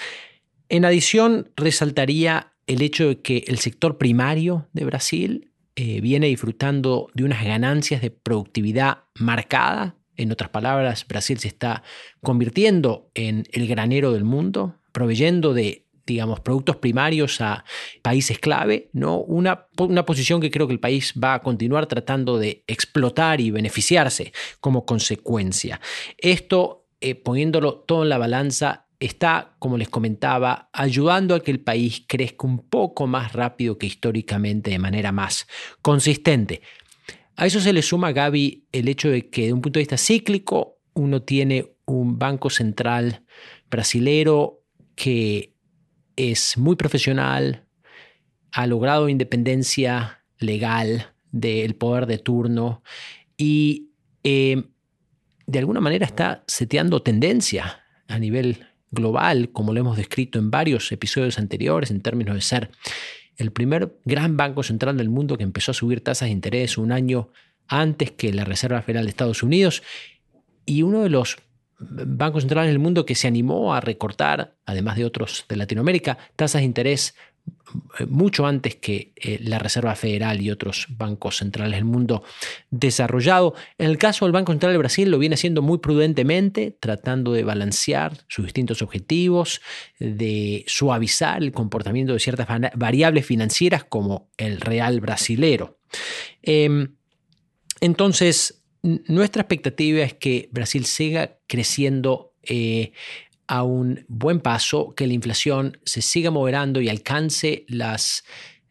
En 0.68 0.84
adición, 0.84 1.50
resaltaría 1.56 2.52
el 2.66 2.82
hecho 2.82 3.08
de 3.08 3.20
que 3.20 3.44
el 3.46 3.58
sector 3.58 3.98
primario 3.98 4.68
de 4.72 4.84
Brasil 4.84 5.52
eh, 5.76 6.00
viene 6.00 6.26
disfrutando 6.26 7.08
de 7.14 7.24
unas 7.24 7.44
ganancias 7.44 8.02
de 8.02 8.10
productividad 8.10 9.04
marcada. 9.14 9.96
En 10.16 10.32
otras 10.32 10.50
palabras, 10.50 11.06
Brasil 11.06 11.38
se 11.38 11.48
está 11.48 11.82
convirtiendo 12.22 13.10
en 13.14 13.44
el 13.52 13.68
granero 13.68 14.12
del 14.12 14.24
mundo, 14.24 14.76
proveyendo 14.92 15.52
de 15.52 15.85
digamos, 16.06 16.40
productos 16.40 16.76
primarios 16.76 17.40
a 17.40 17.64
países 18.02 18.38
clave, 18.38 18.90
¿no? 18.92 19.18
Una, 19.18 19.66
una, 19.78 20.06
posición 20.06 20.40
que 20.40 20.50
creo 20.50 20.66
que 20.66 20.72
el 20.72 20.80
país 20.80 21.12
va 21.22 21.34
a 21.34 21.42
continuar 21.42 21.86
tratando 21.86 22.38
de 22.38 22.64
explotar 22.66 23.40
y 23.40 23.50
beneficiarse 23.50 24.32
como 24.60 24.86
consecuencia. 24.86 25.80
Esto, 26.16 26.86
eh, 27.00 27.14
poniéndolo 27.14 27.80
todo 27.80 28.04
en 28.04 28.08
la 28.08 28.18
balanza, 28.18 28.86
está, 29.00 29.56
como 29.58 29.76
les 29.76 29.88
comentaba, 29.88 30.70
ayudando 30.72 31.34
a 31.34 31.42
que 31.42 31.50
el 31.50 31.60
país 31.60 32.04
crezca 32.06 32.46
un 32.46 32.68
poco 32.68 33.06
más 33.06 33.32
rápido 33.32 33.76
que 33.78 33.86
históricamente, 33.86 34.70
de 34.70 34.78
manera 34.78 35.12
más 35.12 35.46
consistente. 35.82 36.62
A 37.36 37.46
eso 37.46 37.60
se 37.60 37.72
le 37.72 37.82
suma, 37.82 38.12
Gaby, 38.12 38.68
el 38.72 38.88
hecho 38.88 39.10
de 39.10 39.28
que 39.28 39.46
de 39.46 39.52
un 39.52 39.60
punto 39.60 39.78
de 39.78 39.82
vista 39.82 39.98
cíclico, 39.98 40.78
uno 40.94 41.22
tiene 41.22 41.76
un 41.84 42.18
banco 42.18 42.48
central 42.48 43.24
brasilero 43.70 44.62
que 44.94 45.55
es 46.16 46.56
muy 46.56 46.76
profesional, 46.76 47.66
ha 48.52 48.66
logrado 48.66 49.08
independencia 49.08 50.24
legal 50.38 51.12
del 51.30 51.74
poder 51.74 52.06
de 52.06 52.18
turno 52.18 52.82
y 53.36 53.90
eh, 54.24 54.64
de 55.46 55.58
alguna 55.58 55.80
manera 55.80 56.06
está 56.06 56.42
seteando 56.46 57.02
tendencia 57.02 57.84
a 58.08 58.18
nivel 58.18 58.66
global, 58.90 59.50
como 59.52 59.72
lo 59.72 59.80
hemos 59.80 59.96
descrito 59.96 60.38
en 60.38 60.50
varios 60.50 60.90
episodios 60.90 61.38
anteriores, 61.38 61.90
en 61.90 62.00
términos 62.00 62.34
de 62.34 62.40
ser 62.40 62.70
el 63.36 63.52
primer 63.52 63.98
gran 64.04 64.36
banco 64.36 64.62
central 64.62 64.96
del 64.96 65.10
mundo 65.10 65.36
que 65.36 65.44
empezó 65.44 65.72
a 65.72 65.74
subir 65.74 66.00
tasas 66.00 66.28
de 66.28 66.32
interés 66.32 66.78
un 66.78 66.92
año 66.92 67.30
antes 67.68 68.12
que 68.12 68.32
la 68.32 68.44
Reserva 68.44 68.82
Federal 68.82 69.04
de 69.04 69.10
Estados 69.10 69.42
Unidos. 69.42 69.82
Y 70.64 70.82
uno 70.82 71.02
de 71.02 71.10
los 71.10 71.36
bancos 71.78 72.42
centrales 72.42 72.70
del 72.70 72.78
mundo 72.78 73.04
que 73.04 73.14
se 73.14 73.28
animó 73.28 73.74
a 73.74 73.80
recortar, 73.80 74.54
además 74.64 74.96
de 74.96 75.04
otros 75.04 75.44
de 75.48 75.56
Latinoamérica, 75.56 76.18
tasas 76.36 76.60
de 76.62 76.66
interés 76.66 77.14
eh, 77.98 78.06
mucho 78.06 78.46
antes 78.46 78.76
que 78.76 79.12
eh, 79.16 79.38
la 79.42 79.58
Reserva 79.58 79.94
Federal 79.94 80.40
y 80.40 80.50
otros 80.50 80.86
bancos 80.90 81.38
centrales 81.38 81.76
del 81.76 81.84
mundo 81.84 82.22
desarrollado. 82.70 83.54
En 83.78 83.90
el 83.90 83.98
caso 83.98 84.24
del 84.24 84.32
Banco 84.32 84.52
Central 84.52 84.72
de 84.72 84.78
Brasil 84.78 85.10
lo 85.10 85.18
viene 85.18 85.34
haciendo 85.34 85.62
muy 85.62 85.78
prudentemente, 85.78 86.76
tratando 86.78 87.32
de 87.32 87.44
balancear 87.44 88.18
sus 88.28 88.44
distintos 88.44 88.82
objetivos, 88.82 89.60
de 89.98 90.64
suavizar 90.66 91.42
el 91.42 91.52
comportamiento 91.52 92.12
de 92.12 92.20
ciertas 92.20 92.46
variables 92.74 93.26
financieras 93.26 93.84
como 93.84 94.30
el 94.36 94.60
real 94.60 95.00
brasilero. 95.00 95.78
Em, 96.42 96.94
entonces, 97.80 98.62
nuestra 99.08 99.42
expectativa 99.42 100.02
es 100.02 100.14
que 100.14 100.48
Brasil 100.52 100.86
siga 100.86 101.38
creciendo 101.48 102.34
eh, 102.42 102.92
a 103.48 103.64
un 103.64 104.04
buen 104.08 104.40
paso, 104.40 104.94
que 104.94 105.06
la 105.06 105.12
inflación 105.12 105.78
se 105.84 106.02
siga 106.02 106.30
moderando 106.30 106.80
y 106.80 106.88
alcance 106.88 107.64
las 107.68 108.24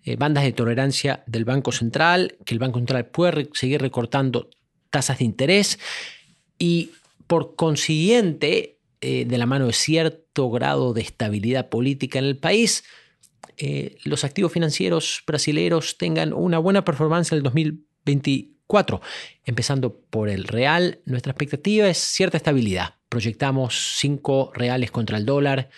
eh, 0.04 0.16
bandas 0.16 0.46
de 0.46 0.54
tolerancia 0.54 1.24
del 1.28 1.44
Banco 1.44 1.72
Central, 1.72 2.38
que 2.46 2.54
el 2.54 2.60
Banco 2.60 2.80
Central 2.80 3.08
pueda 3.08 3.44
seguir 3.54 3.82
recortando 3.82 4.50
tasas 4.90 5.20
de 5.20 5.26
interés. 5.26 5.80
Y 6.58 6.92
por 7.28 7.56
consiguiente, 7.56 8.80
eh, 9.02 9.26
de 9.26 9.38
la 9.38 9.46
mano 9.46 9.68
de 9.68 9.74
cierto 9.74 10.50
grado 10.50 10.94
de 10.94 11.02
estabilidad 11.02 11.70
política 11.70 12.20
en 12.20 12.26
el 12.26 12.38
país, 12.38 12.84
los 14.04 14.26
activos 14.26 14.52
financieros 14.52 15.24
brasileños 15.26 15.98
tengan 15.98 16.34
una 16.34 16.60
buena 16.60 16.84
performance 16.84 17.32
en 17.32 17.38
el 17.38 17.44
2021 17.44 18.55
4. 18.68 19.02
Empezando 19.44 20.00
por 20.10 20.30
el 20.30 20.46
real, 20.46 21.00
nuestra 21.06 21.32
expectativa 21.32 21.88
es 21.88 21.98
cierta 21.98 22.38
estabilidad. 22.38 22.96
Proyectamos 23.10 23.98
5 23.98 24.52
reales 24.54 24.92
contra 24.92 25.18
el 25.18 25.26
dólar 25.26 25.70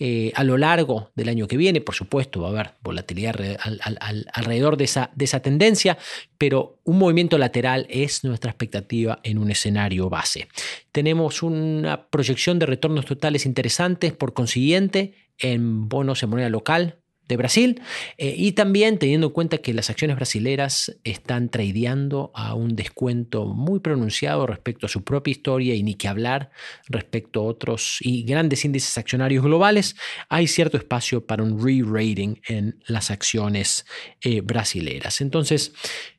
eh, 0.00 0.32
a 0.34 0.42
lo 0.42 0.58
largo 0.58 1.12
del 1.14 1.28
año 1.28 1.46
que 1.46 1.56
viene. 1.56 1.80
Por 1.80 1.94
supuesto, 1.94 2.40
va 2.40 2.48
a 2.48 2.50
haber 2.50 2.74
volatilidad 2.82 3.36
al, 3.62 3.80
al, 3.82 3.96
al, 4.00 4.26
alrededor 4.32 4.76
de 4.76 4.84
esa, 4.84 5.10
de 5.14 5.24
esa 5.24 5.40
tendencia, 5.40 5.96
pero 6.36 6.80
un 6.84 6.98
movimiento 6.98 7.38
lateral 7.38 7.86
es 7.88 8.24
nuestra 8.24 8.50
expectativa 8.50 9.20
en 9.22 9.38
un 9.38 9.50
escenario 9.50 10.10
base. 10.10 10.48
Tenemos 10.90 11.42
una 11.42 12.08
proyección 12.08 12.58
de 12.58 12.66
retornos 12.66 13.06
totales 13.06 13.46
interesantes, 13.46 14.12
por 14.12 14.34
consiguiente, 14.34 15.14
en 15.38 15.88
bonos 15.88 16.22
en 16.22 16.30
moneda 16.30 16.48
local, 16.48 16.98
de 17.28 17.36
Brasil 17.36 17.80
eh, 18.18 18.34
y 18.36 18.52
también 18.52 18.98
teniendo 18.98 19.28
en 19.28 19.32
cuenta 19.32 19.58
que 19.58 19.72
las 19.72 19.88
acciones 19.88 20.16
brasileras 20.16 20.94
están 21.04 21.48
tradeando 21.48 22.30
a 22.34 22.54
un 22.54 22.76
descuento 22.76 23.46
muy 23.46 23.80
pronunciado 23.80 24.46
respecto 24.46 24.86
a 24.86 24.88
su 24.88 25.04
propia 25.04 25.32
historia 25.32 25.74
y 25.74 25.82
ni 25.82 25.94
que 25.94 26.08
hablar 26.08 26.50
respecto 26.86 27.40
a 27.40 27.44
otros 27.44 27.98
y 28.00 28.24
grandes 28.24 28.64
índices 28.64 28.98
accionarios 28.98 29.42
globales, 29.44 29.96
hay 30.28 30.46
cierto 30.46 30.76
espacio 30.76 31.26
para 31.26 31.42
un 31.42 31.62
re-rating 31.64 32.36
en 32.46 32.78
las 32.86 33.10
acciones 33.10 33.86
eh, 34.20 34.42
brasileras. 34.42 35.20
Entonces, 35.20 35.72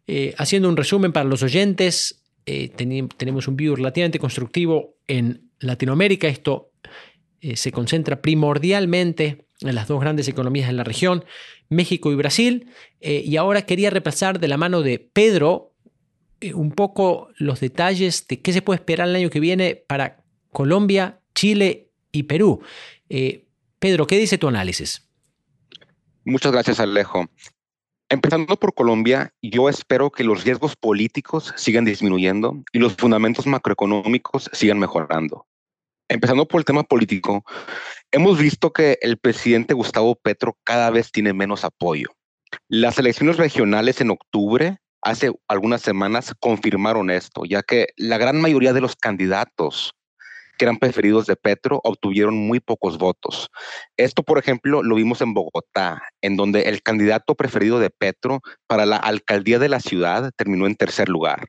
eh, 0.07 0.33
haciendo 0.37 0.69
un 0.69 0.77
resumen 0.77 1.11
para 1.11 1.29
los 1.29 1.43
oyentes, 1.43 2.21
tenemos 2.45 3.47
un 3.47 3.55
view 3.55 3.75
relativamente 3.75 4.19
constructivo 4.19 4.99
en 5.07 5.49
Latinoamérica. 5.57 6.27
Esto 6.27 6.73
se 7.41 7.71
concentra 7.71 8.21
primordialmente 8.21 9.47
en 9.61 9.75
las 9.75 9.87
dos 9.87 9.99
grandes 10.01 10.27
economías 10.27 10.67
de 10.67 10.73
la 10.73 10.83
región, 10.83 11.25
México 11.69 12.11
y 12.11 12.15
Brasil. 12.15 12.69
Eh, 13.01 13.23
y 13.25 13.37
ahora 13.37 13.63
quería 13.63 13.89
repasar 13.89 14.39
de 14.39 14.47
la 14.47 14.57
mano 14.57 14.81
de 14.81 14.99
Pedro 14.99 15.73
eh, 16.41 16.53
un 16.53 16.71
poco 16.71 17.29
los 17.37 17.59
detalles 17.59 18.27
de 18.27 18.41
qué 18.41 18.53
se 18.53 18.61
puede 18.61 18.79
esperar 18.79 19.07
el 19.07 19.15
año 19.15 19.29
que 19.29 19.39
viene 19.39 19.75
para 19.75 20.23
Colombia, 20.51 21.19
Chile 21.33 21.89
y 22.11 22.23
Perú. 22.23 22.61
Eh, 23.09 23.45
Pedro, 23.79 24.07
¿qué 24.07 24.17
dice 24.17 24.37
tu 24.37 24.47
análisis? 24.47 25.07
Muchas 26.23 26.51
gracias, 26.51 26.79
Alejo. 26.79 27.25
Empezando 28.09 28.55
por 28.57 28.73
Colombia, 28.73 29.33
yo 29.41 29.67
espero 29.67 30.11
que 30.11 30.23
los 30.23 30.43
riesgos 30.43 30.75
políticos 30.75 31.53
sigan 31.57 31.85
disminuyendo 31.85 32.63
y 32.71 32.79
los 32.79 32.93
fundamentos 32.93 33.47
macroeconómicos 33.47 34.49
sigan 34.53 34.79
mejorando. 34.79 35.47
Empezando 36.07 36.47
por 36.47 36.61
el 36.61 36.65
tema 36.65 36.83
político, 36.83 37.43
hemos 38.11 38.37
visto 38.37 38.71
que 38.71 38.99
el 39.01 39.17
presidente 39.17 39.73
Gustavo 39.73 40.15
Petro 40.15 40.55
cada 40.63 40.91
vez 40.91 41.11
tiene 41.11 41.33
menos 41.33 41.63
apoyo. 41.63 42.09
Las 42.67 42.99
elecciones 42.99 43.37
regionales 43.37 44.01
en 44.01 44.11
octubre, 44.11 44.77
hace 45.01 45.31
algunas 45.47 45.81
semanas, 45.81 46.33
confirmaron 46.39 47.09
esto, 47.09 47.43
ya 47.45 47.63
que 47.63 47.87
la 47.97 48.19
gran 48.19 48.39
mayoría 48.39 48.71
de 48.71 48.81
los 48.81 48.95
candidatos 48.95 49.95
que 50.57 50.65
eran 50.65 50.77
preferidos 50.77 51.25
de 51.25 51.35
Petro 51.35 51.81
obtuvieron 51.83 52.35
muy 52.35 52.59
pocos 52.59 52.97
votos. 52.97 53.49
Esto, 53.97 54.23
por 54.23 54.37
ejemplo, 54.37 54.83
lo 54.83 54.95
vimos 54.95 55.21
en 55.21 55.33
Bogotá, 55.33 56.01
en 56.21 56.37
donde 56.37 56.61
el 56.63 56.81
candidato 56.81 57.35
preferido 57.35 57.79
de 57.79 57.89
Petro 57.89 58.41
para 58.67 58.85
la 58.85 58.97
alcaldía 58.97 59.59
de 59.59 59.69
la 59.69 59.79
ciudad 59.79 60.31
terminó 60.37 60.67
en 60.67 60.75
tercer 60.75 61.09
lugar. 61.09 61.47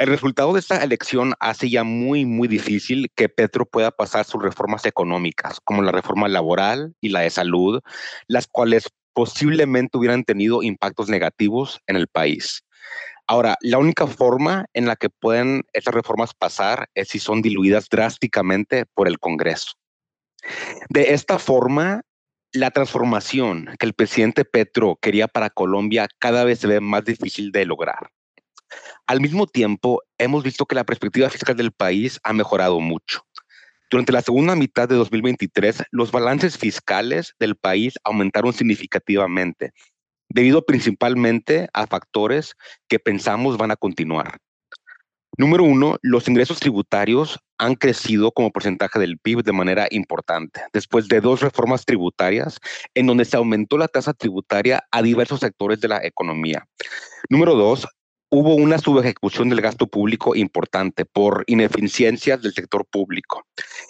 El 0.00 0.06
resultado 0.06 0.54
de 0.54 0.60
esta 0.60 0.82
elección 0.82 1.34
hace 1.40 1.68
ya 1.68 1.84
muy, 1.84 2.24
muy 2.24 2.48
difícil 2.48 3.10
que 3.14 3.28
Petro 3.28 3.66
pueda 3.66 3.90
pasar 3.90 4.24
sus 4.24 4.42
reformas 4.42 4.86
económicas, 4.86 5.60
como 5.62 5.82
la 5.82 5.92
reforma 5.92 6.26
laboral 6.26 6.94
y 7.02 7.10
la 7.10 7.20
de 7.20 7.28
salud, 7.28 7.82
las 8.26 8.46
cuales 8.46 8.88
posiblemente 9.12 9.98
hubieran 9.98 10.24
tenido 10.24 10.62
impactos 10.62 11.10
negativos 11.10 11.80
en 11.86 11.96
el 11.96 12.08
país. 12.08 12.62
Ahora, 13.26 13.58
la 13.60 13.76
única 13.76 14.06
forma 14.06 14.64
en 14.72 14.86
la 14.86 14.96
que 14.96 15.10
pueden 15.10 15.64
estas 15.74 15.92
reformas 15.92 16.32
pasar 16.32 16.88
es 16.94 17.08
si 17.08 17.18
son 17.18 17.42
diluidas 17.42 17.90
drásticamente 17.90 18.86
por 18.94 19.06
el 19.06 19.18
Congreso. 19.18 19.72
De 20.88 21.12
esta 21.12 21.38
forma, 21.38 22.00
la 22.54 22.70
transformación 22.70 23.68
que 23.78 23.84
el 23.84 23.92
presidente 23.92 24.46
Petro 24.46 24.98
quería 25.02 25.28
para 25.28 25.50
Colombia 25.50 26.08
cada 26.18 26.44
vez 26.44 26.60
se 26.60 26.68
ve 26.68 26.80
más 26.80 27.04
difícil 27.04 27.52
de 27.52 27.66
lograr. 27.66 28.10
Al 29.06 29.20
mismo 29.20 29.46
tiempo, 29.46 30.02
hemos 30.18 30.42
visto 30.42 30.66
que 30.66 30.74
la 30.74 30.84
perspectiva 30.84 31.30
fiscal 31.30 31.56
del 31.56 31.72
país 31.72 32.20
ha 32.24 32.32
mejorado 32.32 32.80
mucho. 32.80 33.22
Durante 33.90 34.12
la 34.12 34.22
segunda 34.22 34.54
mitad 34.54 34.88
de 34.88 34.94
2023, 34.94 35.82
los 35.90 36.12
balances 36.12 36.56
fiscales 36.56 37.34
del 37.40 37.56
país 37.56 37.94
aumentaron 38.04 38.52
significativamente 38.52 39.72
debido 40.30 40.64
principalmente 40.64 41.68
a 41.72 41.86
factores 41.86 42.54
que 42.88 42.98
pensamos 42.98 43.58
van 43.58 43.72
a 43.72 43.76
continuar. 43.76 44.38
Número 45.36 45.64
uno, 45.64 45.96
los 46.02 46.28
ingresos 46.28 46.60
tributarios 46.60 47.38
han 47.56 47.74
crecido 47.74 48.32
como 48.32 48.50
porcentaje 48.50 48.98
del 48.98 49.18
PIB 49.18 49.42
de 49.42 49.52
manera 49.52 49.86
importante, 49.90 50.60
después 50.72 51.08
de 51.08 51.20
dos 51.20 51.40
reformas 51.40 51.84
tributarias 51.84 52.58
en 52.94 53.06
donde 53.06 53.24
se 53.24 53.36
aumentó 53.36 53.78
la 53.78 53.88
tasa 53.88 54.12
tributaria 54.12 54.84
a 54.90 55.02
diversos 55.02 55.40
sectores 55.40 55.80
de 55.80 55.88
la 55.88 56.04
economía. 56.04 56.66
Número 57.28 57.54
dos, 57.54 57.86
hubo 58.30 58.54
una 58.54 58.78
subejecución 58.78 59.48
del 59.48 59.60
gasto 59.60 59.88
público 59.88 60.36
importante 60.36 61.04
por 61.04 61.42
ineficiencias 61.48 62.40
del 62.40 62.54
sector 62.54 62.86
público. 62.86 63.44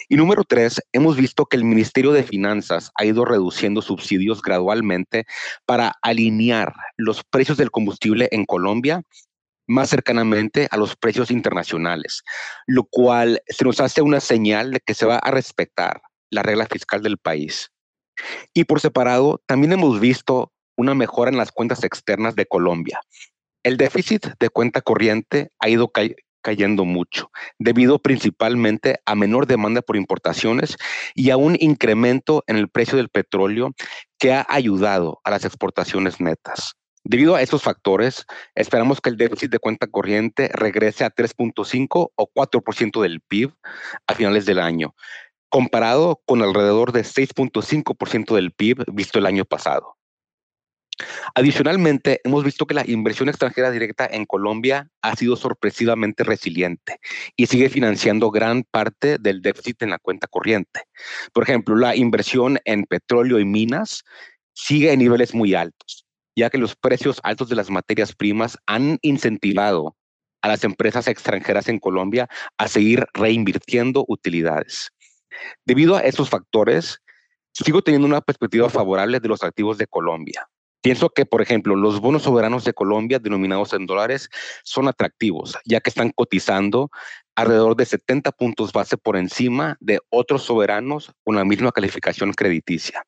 Y 0.09 0.15
número 0.15 0.43
tres, 0.43 0.81
hemos 0.91 1.15
visto 1.15 1.45
que 1.45 1.57
el 1.57 1.63
Ministerio 1.63 2.11
de 2.11 2.23
Finanzas 2.23 2.91
ha 2.95 3.05
ido 3.05 3.23
reduciendo 3.23 3.83
subsidios 3.83 4.41
gradualmente 4.41 5.25
para 5.67 5.93
alinear 6.01 6.73
los 6.97 7.23
precios 7.23 7.57
del 7.57 7.69
combustible 7.69 8.29
en 8.31 8.45
Colombia 8.45 9.03
más 9.67 9.89
cercanamente 9.89 10.67
a 10.71 10.77
los 10.77 10.95
precios 10.95 11.31
internacionales, 11.31 12.23
lo 12.65 12.83
cual 12.83 13.41
se 13.47 13.63
nos 13.63 13.79
hace 13.79 14.01
una 14.01 14.19
señal 14.19 14.71
de 14.71 14.79
que 14.79 14.95
se 14.95 15.05
va 15.05 15.17
a 15.17 15.31
respetar 15.31 16.01
la 16.31 16.43
regla 16.43 16.65
fiscal 16.65 17.01
del 17.03 17.17
país. 17.17 17.71
Y 18.53 18.65
por 18.65 18.81
separado, 18.81 19.41
también 19.45 19.71
hemos 19.73 19.99
visto 19.99 20.51
una 20.75 20.95
mejora 20.95 21.31
en 21.31 21.37
las 21.37 21.51
cuentas 21.51 21.83
externas 21.83 22.35
de 22.35 22.47
Colombia, 22.47 22.99
el 23.63 23.77
déficit 23.77 24.27
de 24.39 24.49
cuenta 24.49 24.81
corriente 24.81 25.51
ha 25.59 25.69
ido 25.69 25.91
cayendo 26.41 26.85
mucho, 26.85 27.31
debido 27.59 27.99
principalmente 27.99 28.99
a 29.05 29.15
menor 29.15 29.45
demanda 29.45 29.81
por 29.81 29.95
importaciones 29.95 30.77
y 31.13 31.29
a 31.29 31.37
un 31.37 31.55
incremento 31.59 32.43
en 32.47 32.57
el 32.57 32.69
precio 32.69 32.97
del 32.97 33.09
petróleo 33.09 33.71
que 34.17 34.33
ha 34.33 34.45
ayudado 34.49 35.19
a 35.23 35.29
las 35.29 35.45
exportaciones 35.45 36.19
netas. 36.19 36.73
Debido 37.03 37.35
a 37.35 37.41
estos 37.41 37.63
factores, 37.63 38.25
esperamos 38.53 39.01
que 39.01 39.09
el 39.09 39.17
déficit 39.17 39.51
de 39.51 39.59
cuenta 39.59 39.87
corriente 39.87 40.49
regrese 40.53 41.03
a 41.03 41.09
3.5 41.09 42.11
o 42.15 42.31
4% 42.33 43.01
del 43.01 43.21
PIB 43.21 43.53
a 44.05 44.13
finales 44.13 44.45
del 44.45 44.59
año, 44.59 44.95
comparado 45.49 46.21
con 46.25 46.43
alrededor 46.43 46.91
de 46.91 47.01
6.5% 47.01 48.35
del 48.35 48.51
PIB 48.51 48.85
visto 48.93 49.17
el 49.17 49.25
año 49.25 49.45
pasado. 49.45 49.97
Adicionalmente, 51.35 52.21
hemos 52.23 52.43
visto 52.43 52.65
que 52.65 52.73
la 52.73 52.83
inversión 52.85 53.29
extranjera 53.29 53.71
directa 53.71 54.07
en 54.09 54.25
Colombia 54.25 54.89
ha 55.01 55.15
sido 55.15 55.35
sorpresivamente 55.35 56.23
resiliente 56.23 56.99
y 57.35 57.47
sigue 57.47 57.69
financiando 57.69 58.31
gran 58.31 58.63
parte 58.69 59.17
del 59.17 59.41
déficit 59.41 59.81
en 59.83 59.91
la 59.91 59.99
cuenta 59.99 60.27
corriente. 60.27 60.83
Por 61.33 61.43
ejemplo, 61.43 61.75
la 61.75 61.95
inversión 61.95 62.59
en 62.65 62.85
petróleo 62.85 63.39
y 63.39 63.45
minas 63.45 64.03
sigue 64.53 64.91
en 64.91 64.99
niveles 64.99 65.33
muy 65.33 65.53
altos, 65.53 66.05
ya 66.35 66.49
que 66.49 66.57
los 66.57 66.75
precios 66.75 67.19
altos 67.23 67.49
de 67.49 67.55
las 67.55 67.69
materias 67.69 68.13
primas 68.13 68.57
han 68.65 68.99
incentivado 69.01 69.95
a 70.41 70.47
las 70.47 70.63
empresas 70.63 71.07
extranjeras 71.07 71.69
en 71.69 71.79
Colombia 71.79 72.27
a 72.57 72.67
seguir 72.67 73.05
reinvirtiendo 73.13 74.05
utilidades. 74.07 74.89
Debido 75.65 75.95
a 75.95 76.01
esos 76.01 76.29
factores, 76.29 76.99
sigo 77.53 77.81
teniendo 77.81 78.07
una 78.07 78.21
perspectiva 78.21 78.69
favorable 78.69 79.19
de 79.19 79.27
los 79.27 79.43
activos 79.43 79.77
de 79.77 79.87
Colombia. 79.87 80.47
Pienso 80.81 81.09
que, 81.09 81.25
por 81.25 81.41
ejemplo, 81.41 81.75
los 81.75 81.99
bonos 81.99 82.23
soberanos 82.23 82.63
de 82.63 82.73
Colombia 82.73 83.19
denominados 83.19 83.73
en 83.73 83.85
dólares 83.85 84.29
son 84.63 84.87
atractivos, 84.87 85.57
ya 85.65 85.79
que 85.79 85.89
están 85.89 86.11
cotizando 86.11 86.89
alrededor 87.35 87.75
de 87.75 87.85
70 87.85 88.31
puntos 88.31 88.71
base 88.71 88.97
por 88.97 89.15
encima 89.15 89.77
de 89.79 89.99
otros 90.09 90.43
soberanos 90.43 91.11
con 91.23 91.35
la 91.35 91.45
misma 91.45 91.71
calificación 91.71 92.33
crediticia. 92.33 93.03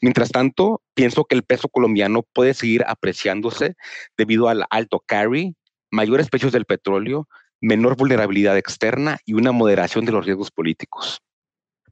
Mientras 0.00 0.30
tanto, 0.30 0.82
pienso 0.94 1.24
que 1.24 1.34
el 1.34 1.42
peso 1.42 1.68
colombiano 1.68 2.22
puede 2.22 2.54
seguir 2.54 2.84
apreciándose 2.86 3.76
debido 4.16 4.48
al 4.48 4.64
alto 4.70 5.02
carry, 5.04 5.54
mayores 5.90 6.28
precios 6.28 6.52
del 6.52 6.64
petróleo, 6.64 7.28
menor 7.60 7.96
vulnerabilidad 7.96 8.56
externa 8.58 9.18
y 9.24 9.32
una 9.32 9.52
moderación 9.52 10.04
de 10.04 10.12
los 10.12 10.26
riesgos 10.26 10.50
políticos. 10.50 11.22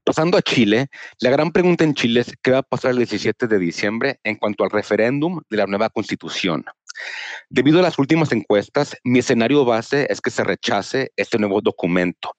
Pasando 0.04 0.36
a 0.36 0.42
Chile, 0.42 0.88
la 1.20 1.30
gran 1.30 1.50
pregunta 1.50 1.82
en 1.82 1.94
Chile 1.94 2.20
es 2.20 2.34
qué 2.42 2.50
va 2.50 2.58
a 2.58 2.62
pasar 2.62 2.90
el 2.90 2.98
17 2.98 3.46
de 3.46 3.58
diciembre 3.58 4.20
en 4.22 4.36
cuanto 4.36 4.62
al 4.62 4.70
referéndum 4.70 5.40
de 5.48 5.56
la 5.56 5.66
nueva 5.66 5.88
constitución. 5.88 6.66
Debido 7.48 7.78
a 7.78 7.82
las 7.82 7.98
últimas 7.98 8.30
encuestas, 8.30 8.96
mi 9.02 9.20
escenario 9.20 9.64
base 9.64 10.06
es 10.10 10.20
que 10.20 10.30
se 10.30 10.44
rechace 10.44 11.10
este 11.16 11.38
nuevo 11.38 11.62
documento. 11.62 12.36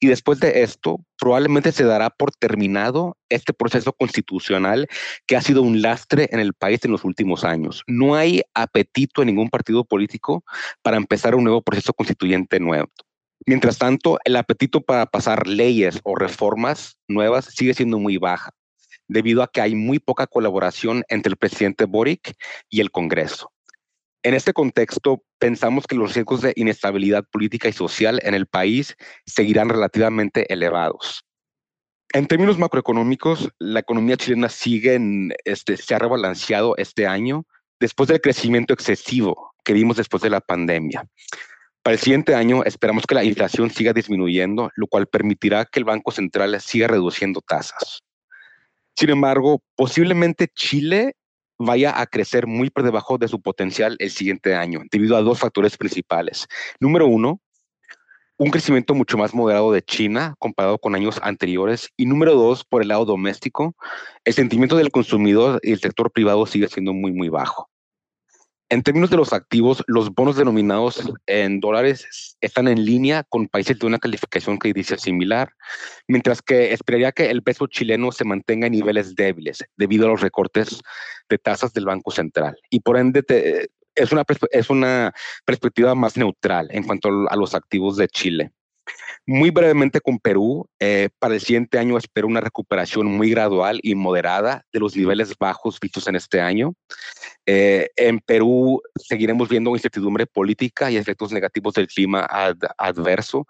Y 0.00 0.08
después 0.08 0.40
de 0.40 0.64
esto, 0.64 0.98
probablemente 1.16 1.70
se 1.70 1.84
dará 1.84 2.10
por 2.10 2.32
terminado 2.32 3.16
este 3.28 3.52
proceso 3.52 3.92
constitucional 3.92 4.88
que 5.26 5.36
ha 5.36 5.40
sido 5.40 5.62
un 5.62 5.82
lastre 5.82 6.28
en 6.32 6.40
el 6.40 6.52
país 6.52 6.80
en 6.84 6.90
los 6.90 7.04
últimos 7.04 7.44
años. 7.44 7.84
No 7.86 8.16
hay 8.16 8.42
apetito 8.54 9.22
en 9.22 9.28
ningún 9.28 9.50
partido 9.50 9.84
político 9.84 10.44
para 10.82 10.96
empezar 10.96 11.36
un 11.36 11.44
nuevo 11.44 11.62
proceso 11.62 11.92
constituyente 11.92 12.58
nuevo. 12.58 12.90
Mientras 13.46 13.78
tanto, 13.78 14.18
el 14.24 14.36
apetito 14.36 14.80
para 14.80 15.06
pasar 15.06 15.46
leyes 15.46 16.00
o 16.04 16.16
reformas 16.16 16.96
nuevas 17.08 17.46
sigue 17.46 17.74
siendo 17.74 17.98
muy 17.98 18.16
baja, 18.16 18.50
debido 19.06 19.42
a 19.42 19.48
que 19.48 19.60
hay 19.60 19.74
muy 19.74 19.98
poca 19.98 20.26
colaboración 20.26 21.04
entre 21.08 21.30
el 21.30 21.36
presidente 21.36 21.84
Boric 21.84 22.34
y 22.70 22.80
el 22.80 22.90
Congreso. 22.90 23.52
En 24.22 24.32
este 24.32 24.54
contexto, 24.54 25.22
pensamos 25.38 25.86
que 25.86 25.94
los 25.94 26.14
riesgos 26.14 26.40
de 26.40 26.54
inestabilidad 26.56 27.24
política 27.30 27.68
y 27.68 27.74
social 27.74 28.18
en 28.22 28.32
el 28.32 28.46
país 28.46 28.96
seguirán 29.26 29.68
relativamente 29.68 30.50
elevados. 30.50 31.26
En 32.14 32.26
términos 32.26 32.58
macroeconómicos, 32.58 33.50
la 33.58 33.80
economía 33.80 34.16
chilena 34.16 34.48
sigue 34.48 34.94
en, 34.94 35.34
este, 35.44 35.76
se 35.76 35.94
ha 35.94 35.98
rebalanceado 35.98 36.74
este 36.78 37.06
año 37.06 37.44
después 37.78 38.08
del 38.08 38.22
crecimiento 38.22 38.72
excesivo 38.72 39.52
que 39.62 39.74
vimos 39.74 39.98
después 39.98 40.22
de 40.22 40.30
la 40.30 40.40
pandemia. 40.40 41.06
Para 41.84 41.96
el 41.96 42.00
siguiente 42.00 42.34
año 42.34 42.64
esperamos 42.64 43.04
que 43.06 43.14
la 43.14 43.24
inflación 43.24 43.68
siga 43.68 43.92
disminuyendo, 43.92 44.70
lo 44.74 44.86
cual 44.86 45.06
permitirá 45.06 45.66
que 45.66 45.80
el 45.80 45.84
Banco 45.84 46.12
Central 46.12 46.58
siga 46.62 46.88
reduciendo 46.88 47.42
tasas. 47.46 48.00
Sin 48.96 49.10
embargo, 49.10 49.60
posiblemente 49.76 50.48
Chile 50.48 51.14
vaya 51.58 52.00
a 52.00 52.06
crecer 52.06 52.46
muy 52.46 52.70
por 52.70 52.84
debajo 52.84 53.18
de 53.18 53.28
su 53.28 53.42
potencial 53.42 53.96
el 53.98 54.10
siguiente 54.10 54.54
año, 54.54 54.80
debido 54.90 55.14
a 55.14 55.20
dos 55.20 55.40
factores 55.40 55.76
principales. 55.76 56.46
Número 56.80 57.06
uno, 57.06 57.42
un 58.38 58.50
crecimiento 58.50 58.94
mucho 58.94 59.18
más 59.18 59.34
moderado 59.34 59.70
de 59.70 59.82
China 59.82 60.36
comparado 60.38 60.78
con 60.78 60.94
años 60.94 61.20
anteriores. 61.22 61.90
Y 61.98 62.06
número 62.06 62.32
dos, 62.34 62.64
por 62.64 62.80
el 62.80 62.88
lado 62.88 63.04
doméstico, 63.04 63.76
el 64.24 64.32
sentimiento 64.32 64.78
del 64.78 64.90
consumidor 64.90 65.60
y 65.62 65.72
el 65.72 65.80
sector 65.80 66.10
privado 66.10 66.46
sigue 66.46 66.68
siendo 66.68 66.94
muy, 66.94 67.12
muy 67.12 67.28
bajo. 67.28 67.68
En 68.74 68.82
términos 68.82 69.08
de 69.08 69.16
los 69.16 69.32
activos, 69.32 69.84
los 69.86 70.10
bonos 70.10 70.34
denominados 70.34 71.00
en 71.26 71.60
dólares 71.60 72.36
están 72.40 72.66
en 72.66 72.84
línea 72.84 73.22
con 73.22 73.46
países 73.46 73.78
de 73.78 73.86
una 73.86 74.00
calificación 74.00 74.58
dice 74.74 74.98
similar, 74.98 75.52
mientras 76.08 76.42
que 76.42 76.72
esperaría 76.72 77.12
que 77.12 77.30
el 77.30 77.44
peso 77.44 77.68
chileno 77.68 78.10
se 78.10 78.24
mantenga 78.24 78.66
en 78.66 78.72
niveles 78.72 79.14
débiles 79.14 79.64
debido 79.76 80.06
a 80.06 80.08
los 80.08 80.22
recortes 80.22 80.80
de 81.28 81.38
tasas 81.38 81.72
del 81.72 81.84
Banco 81.84 82.10
Central. 82.10 82.56
Y 82.68 82.80
por 82.80 82.96
ende, 82.96 83.22
es, 83.94 84.10
una, 84.10 84.24
es 84.50 84.68
una 84.68 85.14
perspectiva 85.44 85.94
más 85.94 86.16
neutral 86.16 86.66
en 86.72 86.82
cuanto 86.82 87.28
a 87.30 87.36
los 87.36 87.54
activos 87.54 87.96
de 87.96 88.08
Chile. 88.08 88.50
Muy 89.26 89.50
brevemente 89.50 90.00
con 90.00 90.18
Perú, 90.18 90.68
eh, 90.78 91.08
para 91.18 91.34
el 91.34 91.40
siguiente 91.40 91.78
año 91.78 91.96
espero 91.96 92.26
una 92.26 92.40
recuperación 92.40 93.06
muy 93.06 93.30
gradual 93.30 93.80
y 93.82 93.94
moderada 93.94 94.64
de 94.72 94.80
los 94.80 94.94
niveles 94.96 95.34
bajos 95.38 95.80
vistos 95.80 96.06
en 96.08 96.16
este 96.16 96.40
año. 96.40 96.74
Eh, 97.46 97.90
en 97.96 98.20
Perú 98.20 98.82
seguiremos 98.96 99.48
viendo 99.48 99.70
incertidumbre 99.70 100.26
política 100.26 100.90
y 100.90 100.96
efectos 100.96 101.32
negativos 101.32 101.74
del 101.74 101.86
clima 101.86 102.26
adverso. 102.78 103.46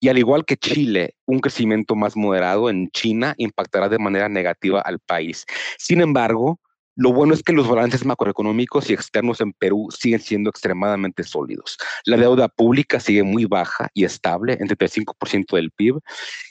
Y 0.00 0.08
al 0.08 0.18
igual 0.18 0.44
que 0.44 0.56
Chile, 0.56 1.14
un 1.26 1.38
crecimiento 1.38 1.94
más 1.94 2.16
moderado 2.16 2.68
en 2.68 2.90
China 2.90 3.34
impactará 3.36 3.88
de 3.88 3.98
manera 3.98 4.28
negativa 4.28 4.80
al 4.80 4.98
país. 4.98 5.44
Sin 5.78 6.00
embargo, 6.00 6.58
lo 6.94 7.12
bueno 7.12 7.32
es 7.34 7.42
que 7.42 7.52
los 7.52 7.68
balances 7.68 8.04
macroeconómicos 8.04 8.90
y 8.90 8.92
externos 8.92 9.40
en 9.40 9.52
Perú 9.52 9.88
siguen 9.90 10.20
siendo 10.20 10.50
extremadamente 10.50 11.22
sólidos. 11.22 11.78
La 12.04 12.16
deuda 12.16 12.48
pública 12.48 13.00
sigue 13.00 13.22
muy 13.22 13.46
baja 13.46 13.88
y 13.94 14.04
estable, 14.04 14.58
entre 14.60 14.76
el 14.78 14.90
5% 14.90 15.56
del 15.56 15.70
PIB, 15.70 16.00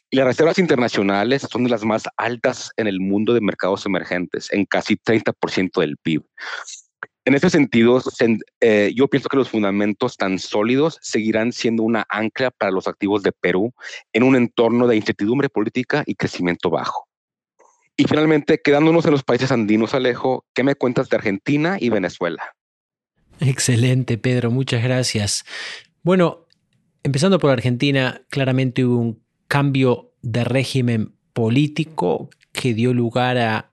y 0.10 0.18
las 0.18 0.26
reservas 0.26 0.58
internacionales 0.58 1.48
son 1.50 1.64
de 1.64 1.70
las 1.70 1.86
más 1.86 2.04
altas 2.18 2.72
en 2.78 2.88
el 2.88 3.00
mundo 3.00 3.34
de 3.34 3.42
mercados 3.42 3.86
emergentes, 3.86 4.52
en 4.52 4.66
casi 4.66 4.96
30% 4.96 5.80
del 5.80 5.98
PIB. 5.98 6.24
En 7.24 7.36
ese 7.36 7.52
sentido, 7.52 8.02
eh, 8.62 8.92
yo 8.96 9.08
pienso 9.08 9.30
que 9.30 9.38
los 9.38 9.50
fundamentos 9.50 10.18
tan 10.18 10.40
sólidos 10.40 10.98
seguirán 11.02 11.52
siendo 11.52 11.84
una 11.84 12.04
ancla 12.10 12.50
para 12.50 12.72
los 12.72 12.88
activos 12.88 13.22
de 13.22 13.32
Perú 13.32 13.74
en 14.12 14.24
un 14.24 14.36
entorno 14.36 14.88
de 14.88 14.96
incertidumbre 14.96 15.48
política 15.48 16.04
y 16.08 16.16
crecimiento 16.16 16.72
bajo. 16.72 17.11
Y 18.02 18.06
finalmente, 18.06 18.60
quedándonos 18.64 19.06
en 19.06 19.12
los 19.12 19.22
países 19.22 19.52
andinos, 19.52 19.94
Alejo, 19.94 20.44
¿qué 20.56 20.64
me 20.64 20.74
cuentas 20.74 21.08
de 21.08 21.18
Argentina 21.18 21.78
y 21.80 21.90
Venezuela? 21.90 22.56
Excelente, 23.40 24.18
Pedro, 24.18 24.50
muchas 24.50 24.82
gracias. 24.84 25.46
Bueno, 26.02 26.48
empezando 27.04 27.38
por 27.38 27.52
Argentina, 27.52 28.24
claramente 28.30 28.86
hubo 28.86 28.98
un 28.98 29.24
cambio 29.48 30.16
de 30.24 30.44
régimen 30.44 31.14
político 31.34 32.32
que 32.52 32.74
dio 32.74 32.92
lugar 32.92 33.38
a 33.38 33.72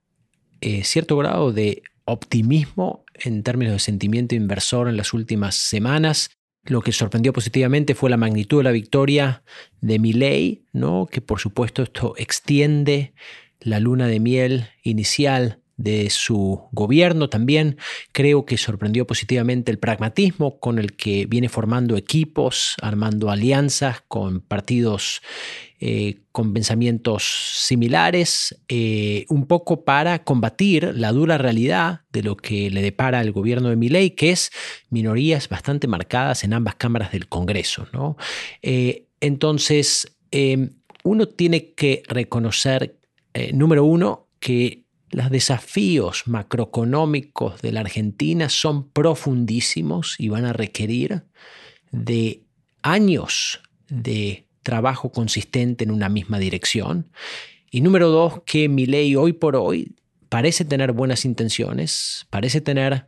eh, 0.61 0.85
cierto 0.85 1.17
grado 1.17 1.51
de 1.51 1.83
optimismo 2.05 3.07
en 3.15 3.43
términos 3.43 3.73
de 3.73 3.79
sentimiento 3.79 4.35
inversor 4.35 4.91
en 4.91 4.99
las 4.99 5.15
últimas 5.15 5.55
semanas. 5.55 6.33
Lo 6.65 6.83
que 6.83 6.93
sorprendió 6.93 7.33
positivamente 7.33 7.95
fue 7.95 8.11
la 8.11 8.19
magnitud 8.19 8.59
de 8.59 8.65
la 8.65 8.73
victoria 8.73 9.43
de 9.81 9.99
Milei, 9.99 10.67
¿no? 10.75 11.07
que 11.11 11.23
por 11.23 11.41
supuesto 11.41 11.83
esto 11.83 12.13
extiende 12.19 13.15
la 13.61 13.81
luna 13.81 14.07
de 14.07 14.21
miel 14.21 14.69
inicial 14.83 15.61
de 15.79 16.11
su 16.11 16.69
gobierno 16.73 17.31
también. 17.31 17.79
Creo 18.13 18.45
que 18.45 18.59
sorprendió 18.59 19.07
positivamente 19.07 19.71
el 19.71 19.79
pragmatismo 19.79 20.59
con 20.59 20.79
el 20.79 20.95
que 20.97 21.27
viene 21.27 21.49
formando 21.49 21.97
equipos, 21.97 22.75
armando 22.83 23.31
alianzas 23.31 24.03
con 24.09 24.41
partidos 24.41 25.23
eh, 25.81 26.23
con 26.33 26.53
pensamientos 26.53 27.23
similares, 27.55 28.61
eh, 28.69 29.27
un 29.29 29.47
poco 29.47 29.85
para 29.85 30.25
combatir 30.25 30.93
la 30.97 31.13
dura 31.13 31.39
realidad 31.39 32.01
de 32.11 32.25
lo 32.25 32.37
que 32.37 32.69
le 32.71 32.83
depara 32.83 33.21
el 33.21 33.31
gobierno 33.31 33.69
de 33.69 33.77
Milei, 33.77 34.11
que 34.11 34.31
es 34.31 34.51
minorías 34.91 35.49
bastante 35.49 35.87
marcadas 35.87 36.43
en 36.43 36.53
ambas 36.53 36.75
cámaras 36.75 37.13
del 37.13 37.29
Congreso. 37.29 37.87
¿no? 37.93 38.17
Eh, 38.61 39.07
entonces, 39.21 40.17
uno 41.05 41.27
tiene 41.27 41.73
que 41.75 42.03
reconocer 42.09 42.98
eh, 43.39 43.53
número 43.53 43.85
uno, 43.85 44.27
que 44.41 44.83
los 45.11 45.31
desafíos 45.31 46.25
macroeconómicos 46.27 47.63
de 47.63 47.71
la 47.71 47.81
Argentina 47.81 48.49
son 48.49 48.91
profundísimos 48.91 50.17
y 50.19 50.29
van 50.29 50.45
a 50.45 50.53
requerir 50.53 51.23
de 51.93 52.43
años 52.83 53.61
de 53.89 54.47
trabajo 54.65 55.13
consistente 55.13 55.85
en 55.85 55.93
una 55.93 56.09
misma 56.09 56.41
dirección. 56.41 57.11
Y 57.71 57.81
número 57.81 58.09
dos, 58.09 58.43
que 58.45 58.69
mi 58.69 58.87
ley 58.87 59.15
hoy 59.15 59.33
por 59.33 59.55
hoy 59.55 59.95
parece 60.29 60.65
tener 60.65 60.93
buenas 60.93 61.25
intenciones, 61.25 62.27
parece 62.31 62.61
tener 62.61 63.07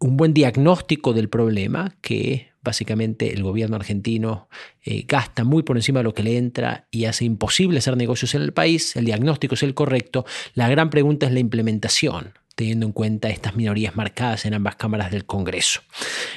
un 0.00 0.16
buen 0.16 0.34
diagnóstico 0.34 1.12
del 1.12 1.28
problema 1.28 1.96
que 2.00 2.48
Básicamente 2.68 3.32
el 3.32 3.42
gobierno 3.42 3.76
argentino 3.76 4.50
eh, 4.84 5.06
gasta 5.08 5.42
muy 5.42 5.62
por 5.62 5.78
encima 5.78 6.00
de 6.00 6.04
lo 6.04 6.12
que 6.12 6.22
le 6.22 6.36
entra 6.36 6.86
y 6.90 7.06
hace 7.06 7.24
imposible 7.24 7.78
hacer 7.78 7.96
negocios 7.96 8.34
en 8.34 8.42
el 8.42 8.52
país. 8.52 8.94
El 8.94 9.06
diagnóstico 9.06 9.54
es 9.54 9.62
el 9.62 9.72
correcto. 9.72 10.26
La 10.52 10.68
gran 10.68 10.90
pregunta 10.90 11.24
es 11.24 11.32
la 11.32 11.38
implementación, 11.38 12.34
teniendo 12.56 12.84
en 12.84 12.92
cuenta 12.92 13.30
estas 13.30 13.56
minorías 13.56 13.96
marcadas 13.96 14.44
en 14.44 14.52
ambas 14.52 14.76
cámaras 14.76 15.10
del 15.10 15.24
Congreso. 15.24 15.80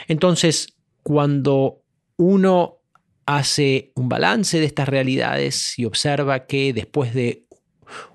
Entonces, 0.07 0.77
cuando 1.03 1.83
uno 2.15 2.77
hace 3.25 3.91
un 3.95 4.07
balance 4.07 4.57
de 4.57 4.67
estas 4.67 4.87
realidades 4.87 5.77
y 5.77 5.83
observa 5.83 6.45
que 6.45 6.71
después 6.71 7.13
de 7.13 7.45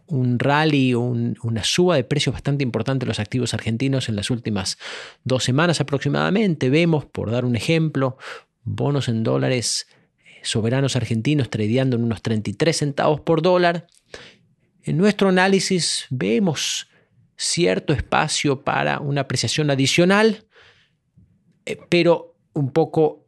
un 0.09 0.38
rally 0.38 0.95
o 0.95 1.01
una 1.01 1.64
suba 1.64 1.97
de 1.97 2.05
precios 2.05 2.33
bastante 2.33 2.62
importante 2.62 3.05
de 3.05 3.09
los 3.09 3.21
activos 3.21 3.55
argentinos 3.55 4.09
en 4.09 4.16
las 4.16 4.31
últimas 4.31 4.79
dos 5.25 5.45
semanas 5.45 5.81
aproximadamente. 5.81 6.71
Vemos, 6.71 7.05
por 7.07 7.31
dar 7.31 7.45
un 7.45 7.57
ejemplo, 7.57 8.16
bonos 8.62 9.09
en 9.09 9.23
dólares 9.23 9.88
eh, 10.19 10.40
soberanos 10.42 10.97
argentinos 10.97 11.51
tradeando 11.51 11.97
en 11.97 12.05
unos 12.05 12.23
33 12.23 12.77
centavos 12.77 13.21
por 13.21 13.42
dólar. 13.42 13.87
En 14.83 14.97
nuestro 14.97 15.29
análisis 15.29 16.07
vemos 16.11 16.88
cierto 17.37 17.92
espacio 17.92 18.62
para 18.62 19.01
una 19.01 19.23
apreciación 19.23 19.71
adicional, 19.71 20.47
eh, 21.64 21.79
pero 21.88 22.37
un 22.53 22.73
poco 22.73 23.27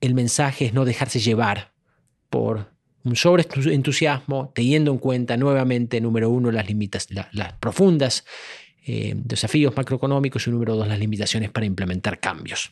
el 0.00 0.14
mensaje 0.14 0.66
es 0.66 0.72
no 0.72 0.84
dejarse 0.84 1.20
llevar 1.20 1.74
por 2.30 2.72
un 3.04 3.16
sobreentusiasmo, 3.16 4.52
teniendo 4.54 4.90
en 4.92 4.98
cuenta 4.98 5.36
nuevamente, 5.36 6.00
número 6.00 6.30
uno, 6.30 6.50
las, 6.50 6.66
limitas, 6.66 7.08
las 7.32 7.52
profundas 7.54 8.24
eh, 8.86 9.12
desafíos 9.14 9.76
macroeconómicos 9.76 10.46
y 10.46 10.50
número 10.50 10.74
dos, 10.74 10.88
las 10.88 10.98
limitaciones 10.98 11.50
para 11.50 11.66
implementar 11.66 12.18
cambios. 12.18 12.70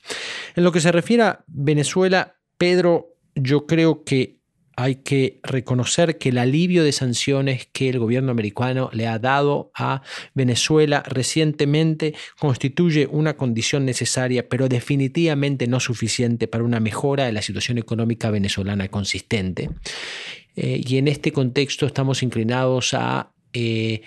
En 0.56 0.64
lo 0.64 0.72
que 0.72 0.80
se 0.80 0.90
refiere 0.90 1.22
a 1.22 1.44
Venezuela, 1.46 2.36
Pedro, 2.56 3.14
yo 3.34 3.66
creo 3.66 4.04
que 4.04 4.37
hay 4.80 4.94
que 4.94 5.40
reconocer 5.42 6.18
que 6.18 6.28
el 6.28 6.38
alivio 6.38 6.84
de 6.84 6.92
sanciones 6.92 7.68
que 7.72 7.88
el 7.88 7.98
gobierno 7.98 8.30
americano 8.30 8.90
le 8.92 9.08
ha 9.08 9.18
dado 9.18 9.72
a 9.74 10.02
Venezuela 10.34 11.02
recientemente 11.04 12.14
constituye 12.38 13.08
una 13.10 13.36
condición 13.36 13.84
necesaria, 13.84 14.48
pero 14.48 14.68
definitivamente 14.68 15.66
no 15.66 15.80
suficiente 15.80 16.46
para 16.46 16.62
una 16.62 16.78
mejora 16.78 17.24
de 17.24 17.32
la 17.32 17.42
situación 17.42 17.78
económica 17.78 18.30
venezolana 18.30 18.86
consistente. 18.86 19.68
Eh, 20.54 20.80
y 20.86 20.98
en 20.98 21.08
este 21.08 21.32
contexto 21.32 21.84
estamos 21.84 22.22
inclinados 22.22 22.94
a 22.94 23.32
eh, 23.52 24.02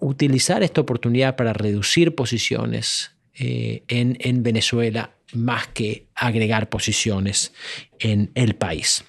utilizar 0.00 0.64
esta 0.64 0.80
oportunidad 0.80 1.36
para 1.36 1.52
reducir 1.52 2.16
posiciones 2.16 3.12
eh, 3.34 3.84
en, 3.86 4.16
en 4.18 4.42
Venezuela 4.42 5.14
más 5.32 5.68
que 5.68 6.08
agregar 6.16 6.70
posiciones 6.70 7.52
en 8.00 8.32
el 8.34 8.56
país. 8.56 9.04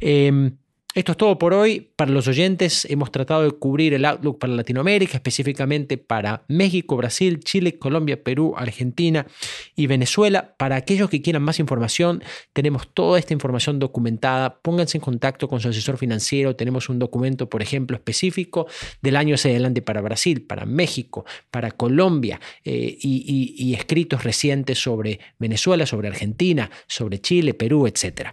Em, 0.00 0.56
esto 0.96 1.12
es 1.12 1.18
todo 1.18 1.38
por 1.38 1.52
hoy. 1.52 1.90
Para 1.94 2.10
los 2.10 2.26
oyentes 2.26 2.86
hemos 2.86 3.12
tratado 3.12 3.42
de 3.42 3.50
cubrir 3.50 3.92
el 3.92 4.06
outlook 4.06 4.38
para 4.38 4.54
Latinoamérica, 4.54 5.18
específicamente 5.18 5.98
para 5.98 6.46
México, 6.48 6.96
Brasil, 6.96 7.40
Chile, 7.40 7.78
Colombia, 7.78 8.24
Perú, 8.24 8.54
Argentina 8.56 9.26
y 9.74 9.88
Venezuela. 9.88 10.54
Para 10.56 10.76
aquellos 10.76 11.10
que 11.10 11.20
quieran 11.20 11.42
más 11.42 11.60
información, 11.60 12.24
tenemos 12.54 12.88
toda 12.94 13.18
esta 13.18 13.34
información 13.34 13.78
documentada. 13.78 14.62
Pónganse 14.62 14.96
en 14.96 15.02
contacto 15.02 15.48
con 15.48 15.60
su 15.60 15.68
asesor 15.68 15.98
financiero. 15.98 16.56
Tenemos 16.56 16.88
un 16.88 16.98
documento, 16.98 17.50
por 17.50 17.60
ejemplo, 17.60 17.94
específico 17.98 18.66
del 19.02 19.16
año 19.16 19.34
hacia 19.34 19.50
adelante 19.50 19.82
para 19.82 20.00
Brasil, 20.00 20.46
para 20.46 20.64
México, 20.64 21.26
para 21.50 21.72
Colombia 21.72 22.40
eh, 22.64 22.96
y, 22.98 23.74
escritos 23.74 24.24
recientes 24.24 24.78
sobre 24.78 25.20
Venezuela, 25.38 25.84
sobre 25.84 26.08
Argentina, 26.08 26.70
sobre 26.86 27.20
Chile, 27.20 27.52
Perú, 27.52 27.86
etc. 27.86 28.32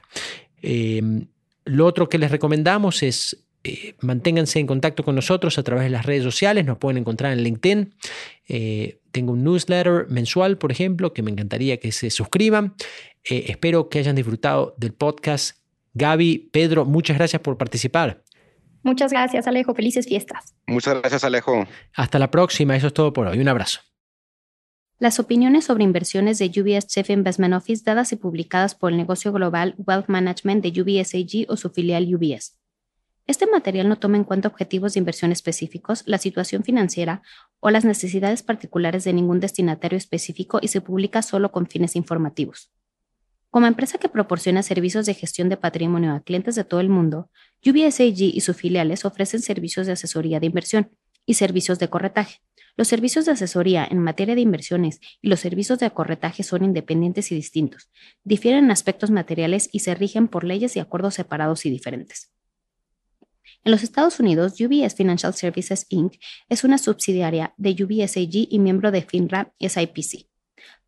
Lo 1.65 1.85
otro 1.85 2.09
que 2.09 2.17
les 2.17 2.31
recomendamos 2.31 3.03
es 3.03 3.43
eh, 3.65 3.95
manténganse 4.01 4.59
en 4.59 4.67
contacto 4.67 5.03
con 5.03 5.15
nosotros 5.15 5.57
a 5.57 5.63
través 5.63 5.85
de 5.85 5.89
las 5.89 6.05
redes 6.05 6.23
sociales, 6.23 6.65
nos 6.65 6.77
pueden 6.77 6.97
encontrar 6.97 7.31
en 7.31 7.43
LinkedIn. 7.43 7.95
Eh, 8.49 8.99
tengo 9.11 9.31
un 9.31 9.43
newsletter 9.43 10.07
mensual, 10.09 10.57
por 10.57 10.71
ejemplo, 10.71 11.13
que 11.13 11.21
me 11.21 11.31
encantaría 11.31 11.77
que 11.77 11.93
se 11.93 12.09
suscriban. 12.09 12.75
Eh, 13.23 13.45
espero 13.47 13.87
que 13.87 13.99
hayan 13.99 14.17
disfrutado 14.17 14.75
del 14.77 14.93
podcast. 14.93 15.57
Gaby, 15.93 16.49
Pedro, 16.51 16.83
muchas 16.83 17.17
gracias 17.17 17.41
por 17.41 17.57
participar. 17.57 18.23
Muchas 18.81 19.13
gracias, 19.13 19.47
Alejo. 19.47 19.73
Felices 19.73 20.07
fiestas. 20.07 20.55
Muchas 20.67 20.99
gracias, 20.99 21.23
Alejo. 21.23 21.65
Hasta 21.93 22.19
la 22.19 22.29
próxima. 22.29 22.75
Eso 22.75 22.87
es 22.87 22.93
todo 22.93 23.13
por 23.13 23.27
hoy. 23.27 23.39
Un 23.39 23.47
abrazo. 23.47 23.79
Las 25.03 25.19
opiniones 25.19 25.65
sobre 25.65 25.83
inversiones 25.83 26.39
de 26.39 26.45
UBS 26.45 26.87
Chief 26.87 27.09
Investment 27.09 27.53
Office 27.53 27.83
dadas 27.83 28.13
y 28.13 28.15
publicadas 28.15 28.73
por 28.73 28.93
el 28.93 28.97
negocio 28.97 29.33
global 29.33 29.75
Wealth 29.77 30.07
Management 30.07 30.63
de 30.63 30.81
UBS 30.81 31.13
AG 31.15 31.51
o 31.51 31.57
su 31.57 31.71
filial 31.71 32.07
UBS. 32.15 32.57
Este 33.27 33.45
material 33.45 33.89
no 33.89 33.97
toma 33.97 34.15
en 34.15 34.23
cuenta 34.23 34.47
objetivos 34.47 34.93
de 34.93 34.99
inversión 34.99 35.33
específicos, 35.33 36.03
la 36.05 36.19
situación 36.19 36.63
financiera 36.63 37.21
o 37.59 37.69
las 37.69 37.83
necesidades 37.83 38.43
particulares 38.43 39.03
de 39.03 39.11
ningún 39.11 39.41
destinatario 39.41 39.97
específico 39.97 40.59
y 40.61 40.69
se 40.69 40.79
publica 40.79 41.21
solo 41.21 41.51
con 41.51 41.67
fines 41.67 41.97
informativos. 41.97 42.71
Como 43.49 43.67
empresa 43.67 43.97
que 43.97 44.07
proporciona 44.07 44.63
servicios 44.63 45.05
de 45.05 45.15
gestión 45.15 45.49
de 45.49 45.57
patrimonio 45.57 46.13
a 46.13 46.21
clientes 46.21 46.55
de 46.55 46.63
todo 46.63 46.79
el 46.79 46.87
mundo, 46.87 47.29
UBS 47.65 47.99
AG 47.99 48.21
y 48.21 48.39
sus 48.39 48.55
filiales 48.55 49.03
ofrecen 49.03 49.41
servicios 49.41 49.85
de 49.85 49.91
asesoría 49.91 50.39
de 50.39 50.45
inversión 50.45 50.91
y 51.25 51.33
servicios 51.33 51.77
de 51.77 51.89
corretaje. 51.89 52.39
Los 52.75 52.87
servicios 52.87 53.25
de 53.25 53.33
asesoría 53.33 53.87
en 53.89 53.99
materia 53.99 54.33
de 54.33 54.41
inversiones 54.41 54.99
y 55.21 55.29
los 55.29 55.39
servicios 55.39 55.79
de 55.79 55.91
corretaje 55.91 56.41
son 56.43 56.63
independientes 56.63 57.31
y 57.31 57.35
distintos, 57.35 57.91
difieren 58.23 58.65
en 58.65 58.71
aspectos 58.71 59.11
materiales 59.11 59.69
y 59.71 59.79
se 59.79 59.93
rigen 59.93 60.27
por 60.27 60.43
leyes 60.43 60.75
y 60.75 60.79
acuerdos 60.79 61.13
separados 61.13 61.65
y 61.65 61.69
diferentes. 61.69 62.31
En 63.63 63.71
los 63.71 63.83
Estados 63.83 64.19
Unidos, 64.19 64.59
UBS 64.59 64.95
Financial 64.95 65.33
Services 65.33 65.85
Inc. 65.89 66.15
es 66.49 66.63
una 66.63 66.77
subsidiaria 66.77 67.53
de 67.57 67.71
UBS 67.71 68.17
AG 68.17 68.47
y 68.49 68.59
miembro 68.59 68.91
de 68.91 69.03
FINRA 69.03 69.53
SIPC. 69.59 70.27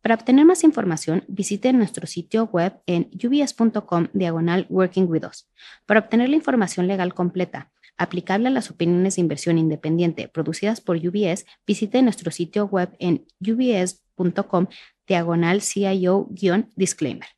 Para 0.02 0.14
obtener 0.14 0.44
más 0.44 0.62
información, 0.62 1.24
visite 1.26 1.72
nuestro 1.72 2.06
sitio 2.06 2.44
web 2.52 2.80
en 2.86 3.10
ubs.com 3.12 4.08
diagonal 4.12 4.66
Working 4.68 5.06
with 5.08 5.24
Us. 5.24 5.48
Para 5.86 6.00
obtener 6.00 6.28
la 6.28 6.36
información 6.36 6.86
legal 6.86 7.14
completa, 7.14 7.72
aplicable 7.96 8.48
a 8.48 8.50
las 8.50 8.70
opiniones 8.70 9.16
de 9.16 9.22
inversión 9.22 9.58
independiente 9.58 10.28
producidas 10.28 10.80
por 10.80 10.96
UBS, 10.96 11.46
visite 11.66 12.02
nuestro 12.02 12.30
sitio 12.30 12.66
web 12.66 12.94
en 12.98 13.26
ubs.com 13.40 14.66
diagonal 15.06 15.60
CIO-disclaimer. 15.60 17.28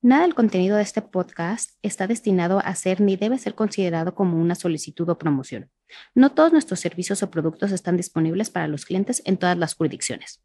Nada 0.00 0.22
del 0.22 0.34
contenido 0.34 0.76
de 0.76 0.82
este 0.82 1.02
podcast 1.02 1.72
está 1.82 2.06
destinado 2.06 2.60
a 2.64 2.74
ser 2.76 3.00
ni 3.00 3.16
debe 3.16 3.36
ser 3.36 3.56
considerado 3.56 4.14
como 4.14 4.40
una 4.40 4.54
solicitud 4.54 5.08
o 5.08 5.18
promoción. 5.18 5.70
No 6.14 6.30
todos 6.30 6.52
nuestros 6.52 6.78
servicios 6.78 7.22
o 7.24 7.30
productos 7.30 7.72
están 7.72 7.96
disponibles 7.96 8.50
para 8.50 8.68
los 8.68 8.84
clientes 8.84 9.22
en 9.24 9.38
todas 9.38 9.58
las 9.58 9.74
jurisdicciones. 9.74 10.40